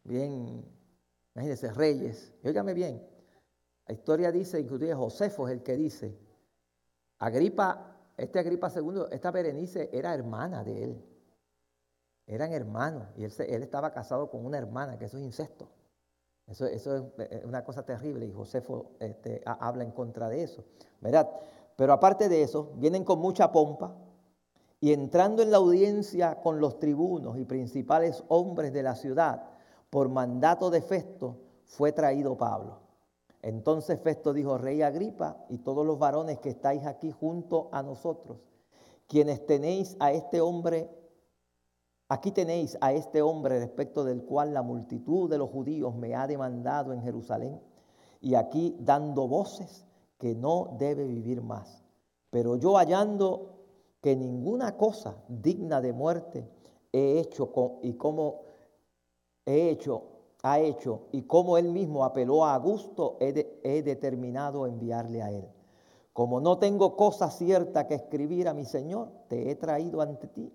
[0.03, 0.65] Bien,
[1.33, 2.33] imagínense, reyes.
[2.43, 3.01] Y óigame bien,
[3.87, 6.19] la historia dice, inclusive Josefo es el que dice,
[7.19, 11.05] Agripa, este Agripa II, esta Berenice era hermana de él.
[12.27, 15.69] Eran hermanos y él, él estaba casado con una hermana, que eso es incesto.
[16.51, 20.65] Eso, es eh, una cosa terrible y Josefo este, habla en contra de eso,
[20.99, 21.29] ¿verdad?
[21.77, 23.95] Pero aparte de eso, vienen con mucha pompa
[24.81, 29.43] y entrando en la audiencia con los tribunos y principales hombres de la ciudad,
[29.89, 32.79] por mandato de Festo, fue traído Pablo.
[33.41, 38.39] Entonces Festo dijo, Rey Agripa y todos los varones que estáis aquí junto a nosotros,
[39.07, 40.89] quienes tenéis a este hombre
[42.11, 46.27] Aquí tenéis a este hombre respecto del cual la multitud de los judíos me ha
[46.27, 47.61] demandado en Jerusalén
[48.19, 49.85] y aquí dando voces
[50.17, 51.85] que no debe vivir más.
[52.29, 53.61] Pero yo hallando
[54.01, 56.49] que ninguna cosa digna de muerte
[56.91, 57.49] he hecho
[57.81, 58.41] y como
[59.45, 60.03] he hecho,
[60.43, 65.47] ha hecho y como él mismo apeló a Augusto, he, he determinado enviarle a él.
[66.11, 70.51] Como no tengo cosa cierta que escribir a mi Señor, te he traído ante ti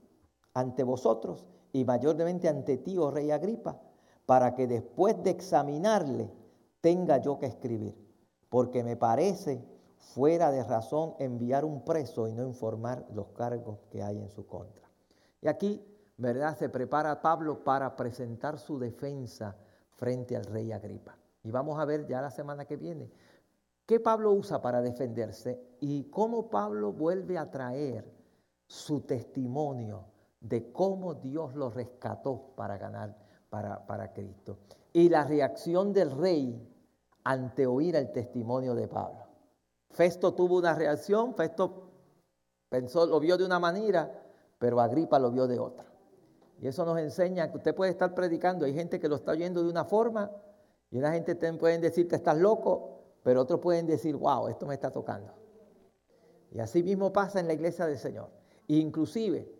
[0.56, 3.78] ante vosotros y mayormente ante ti, oh rey Agripa,
[4.24, 6.32] para que después de examinarle
[6.80, 7.94] tenga yo que escribir,
[8.48, 9.62] porque me parece
[9.98, 14.46] fuera de razón enviar un preso y no informar los cargos que hay en su
[14.46, 14.88] contra.
[15.42, 15.84] Y aquí,
[16.16, 16.56] ¿verdad?
[16.56, 19.58] Se prepara Pablo para presentar su defensa
[19.90, 21.18] frente al rey Agripa.
[21.42, 23.10] Y vamos a ver ya la semana que viene
[23.84, 28.10] qué Pablo usa para defenderse y cómo Pablo vuelve a traer
[28.66, 33.16] su testimonio de cómo Dios lo rescató para ganar
[33.50, 34.58] para, para Cristo.
[34.92, 36.66] Y la reacción del rey
[37.24, 39.26] ante oír el testimonio de Pablo.
[39.90, 41.90] Festo tuvo una reacción, Festo
[42.68, 44.10] pensó, lo vio de una manera,
[44.58, 45.86] pero Agripa lo vio de otra.
[46.60, 49.62] Y eso nos enseña que usted puede estar predicando, hay gente que lo está oyendo
[49.62, 50.30] de una forma,
[50.90, 54.74] y una gente puede decir, te estás loco, pero otros pueden decir, wow, esto me
[54.74, 55.32] está tocando.
[56.52, 58.30] Y así mismo pasa en la iglesia del Señor.
[58.68, 59.55] inclusive,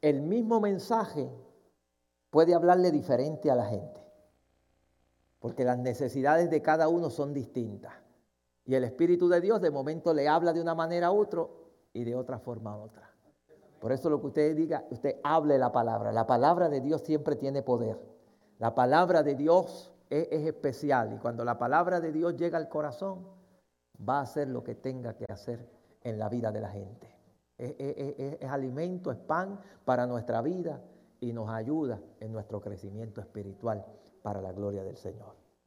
[0.00, 1.28] el mismo mensaje
[2.30, 4.00] puede hablarle diferente a la gente,
[5.40, 7.94] porque las necesidades de cada uno son distintas.
[8.64, 12.04] Y el Espíritu de Dios de momento le habla de una manera a otro y
[12.04, 13.10] de otra forma a otra.
[13.80, 16.12] Por eso lo que usted diga, usted hable la palabra.
[16.12, 17.98] La palabra de Dios siempre tiene poder.
[18.58, 23.26] La palabra de Dios es, especial y cuando la palabra de Dios llega al corazón,
[24.06, 25.66] va a hacer lo que tenga que hacer
[26.02, 27.17] en la vida de la gente
[27.58, 30.80] es, alimento, es pan para nuestra vida
[31.20, 33.84] y nos ayuda en nuestro crecimiento espiritual
[34.22, 35.47] para la gloria del Señor.